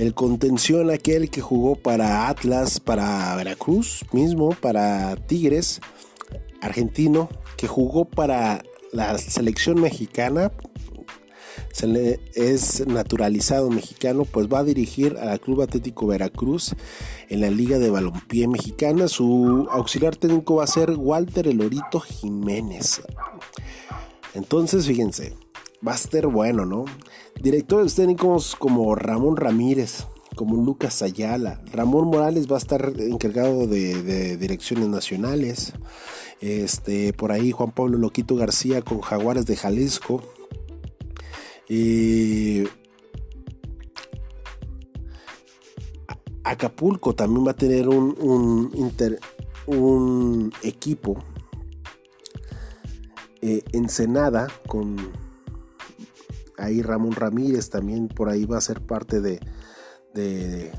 el 0.00 0.14
contención 0.14 0.88
aquel 0.88 1.28
que 1.28 1.42
jugó 1.42 1.76
para 1.76 2.28
Atlas, 2.30 2.80
para 2.80 3.36
Veracruz 3.36 4.06
mismo, 4.12 4.48
para 4.58 5.14
Tigres, 5.14 5.82
argentino, 6.62 7.28
que 7.58 7.68
jugó 7.68 8.06
para 8.06 8.62
la 8.92 9.18
selección 9.18 9.78
mexicana, 9.78 10.52
es 12.34 12.86
naturalizado 12.86 13.68
mexicano, 13.68 14.24
pues 14.24 14.48
va 14.48 14.60
a 14.60 14.64
dirigir 14.64 15.18
al 15.18 15.38
Club 15.38 15.60
Atlético 15.60 16.06
Veracruz 16.06 16.74
en 17.28 17.42
la 17.42 17.50
Liga 17.50 17.78
de 17.78 17.90
Balompié 17.90 18.48
Mexicana. 18.48 19.06
Su 19.06 19.68
auxiliar 19.70 20.16
técnico 20.16 20.56
va 20.56 20.64
a 20.64 20.66
ser 20.66 20.92
Walter 20.92 21.46
Elorito 21.46 22.00
Jiménez. 22.00 23.02
Entonces, 24.32 24.86
fíjense, 24.86 25.36
va 25.86 25.92
a 25.92 25.98
ser 25.98 26.26
bueno, 26.26 26.64
¿no? 26.64 26.86
Directores 27.40 27.94
técnicos 27.94 28.54
como 28.54 28.94
Ramón 28.94 29.38
Ramírez, 29.38 30.06
como 30.36 30.62
Lucas 30.62 31.00
Ayala. 31.00 31.62
Ramón 31.72 32.08
Morales 32.08 32.50
va 32.50 32.56
a 32.56 32.58
estar 32.58 32.92
encargado 32.98 33.66
de, 33.66 34.36
direcciones 34.36 34.88
nacionales. 34.88 35.72
Este, 36.42 37.14
por 37.14 37.32
ahí 37.32 37.50
Juan 37.50 37.72
Pablo 37.72 37.96
Loquito 37.96 38.36
García 38.36 38.82
con 38.82 39.00
Jaguares 39.00 39.46
de 39.46 39.56
Jalisco. 39.56 40.22
Y 41.66 42.64
Acapulco 46.44 47.14
también 47.14 47.46
va 47.46 47.52
a 47.52 47.56
tener 47.56 47.88
un, 47.88 48.70
equipo. 50.62 51.24
Eh, 53.40 53.62
Ensenada 53.72 54.48
con 54.66 55.29
ahí 56.60 56.82
Ramón 56.82 57.12
Ramírez 57.12 57.70
también 57.70 58.08
por 58.08 58.28
ahí 58.28 58.44
va 58.44 58.58
a 58.58 58.62
ser 58.62 58.80
parte 58.80 59.20
de, 59.20 59.40
de, 60.14 60.72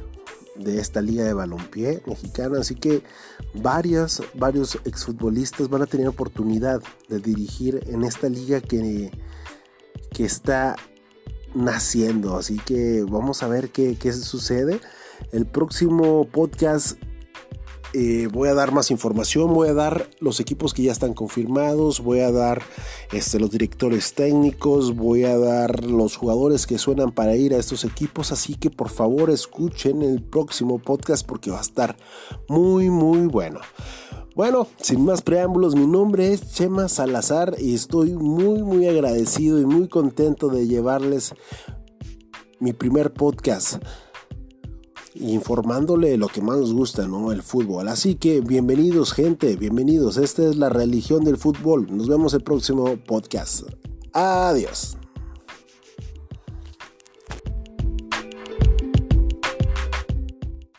esta 0.80 1.02
liga 1.02 1.24
de 1.24 1.34
balompié 1.34 2.02
mexicana. 2.06 2.60
Así 2.60 2.76
que 2.76 3.04
varios, 3.54 4.22
varios 4.36 4.76
exfutbolistas 4.86 5.70
van 5.70 5.82
a 5.82 5.88
tener 5.88 6.08
oportunidad 6.08 6.82
de 7.10 7.20
dirigir 7.20 7.84
en 7.88 8.04
esta 8.04 8.30
liga 8.30 8.62
que, 8.62 9.12
que 10.13 10.26
está 10.26 10.76
naciendo. 11.54 12.38
Así 12.38 12.58
que 12.58 13.04
vamos 13.08 13.44
a 13.44 13.48
ver 13.48 13.70
qué, 13.70 13.98
qué 13.98 14.13
sucede. 14.13 14.80
El 15.32 15.46
próximo 15.46 16.28
podcast 16.32 16.98
eh, 17.93 18.30
voy 18.32 18.47
a 18.47 18.54
dar 18.54 18.71
más 18.71 18.89
información, 18.89 19.54
voy 19.54 19.67
a 19.67 19.73
dar 19.73 20.10
los 20.19 20.39
equipos 20.39 20.73
que 20.73 20.84
ya 20.84 20.91
están 20.91 21.13
confirmados, 21.13 21.99
voy 21.99 22.19
a 22.19 22.32
dar 22.32 22.62
este, 23.12 23.39
los 23.39 23.51
directores 23.51 24.13
técnicos, 24.13 24.95
voy 24.95 25.25
a 25.25 25.38
dar 25.38 25.84
los 25.84 26.15
jugadores 26.15 26.67
que 26.67 26.77
suenan 26.77 27.12
para 27.12 27.36
ir 27.36 27.54
a 27.54 27.58
estos 27.58 27.84
equipos, 27.84 28.32
así 28.32 28.56
que 28.56 28.69
por 28.69 28.89
favor 28.89 29.30
escuchen 29.30 30.01
el 30.01 30.23
próximo 30.23 30.80
podcast 30.80 31.25
porque 31.25 31.51
va 31.51 31.58
a 31.58 31.62
estar 31.62 31.97
muy 32.47 32.89
muy 32.89 33.27
bueno. 33.27 33.60
Bueno, 34.36 34.67
sin 34.82 35.04
más 35.04 35.21
preámbulos, 35.21 35.75
mi 35.75 35.86
nombre 35.86 36.32
es 36.32 36.54
Chema 36.54 36.88
Salazar 36.88 37.56
y 37.60 37.73
estoy 37.73 38.13
muy 38.13 38.63
muy 38.63 38.88
agradecido 38.88 39.60
y 39.60 39.65
muy 39.65 39.89
contento 39.89 40.47
de 40.47 40.67
llevarles 40.67 41.36
mi 42.60 42.71
primer 42.71 43.12
podcast 43.12 43.84
informándole 45.15 46.17
lo 46.17 46.28
que 46.28 46.41
más 46.41 46.58
nos 46.58 46.74
gusta, 46.74 47.08
¿no? 47.08 47.32
El 47.32 47.43
fútbol. 47.43 47.88
Así 47.88 48.15
que 48.15 48.41
bienvenidos 48.41 49.13
gente, 49.13 49.56
bienvenidos. 49.56 50.17
Esta 50.17 50.47
es 50.47 50.56
la 50.56 50.69
religión 50.69 51.24
del 51.24 51.38
fútbol. 51.38 51.88
Nos 51.89 52.08
vemos 52.08 52.34
el 52.34 52.41
próximo 52.41 52.97
podcast. 52.97 53.63
Adiós. 54.13 54.97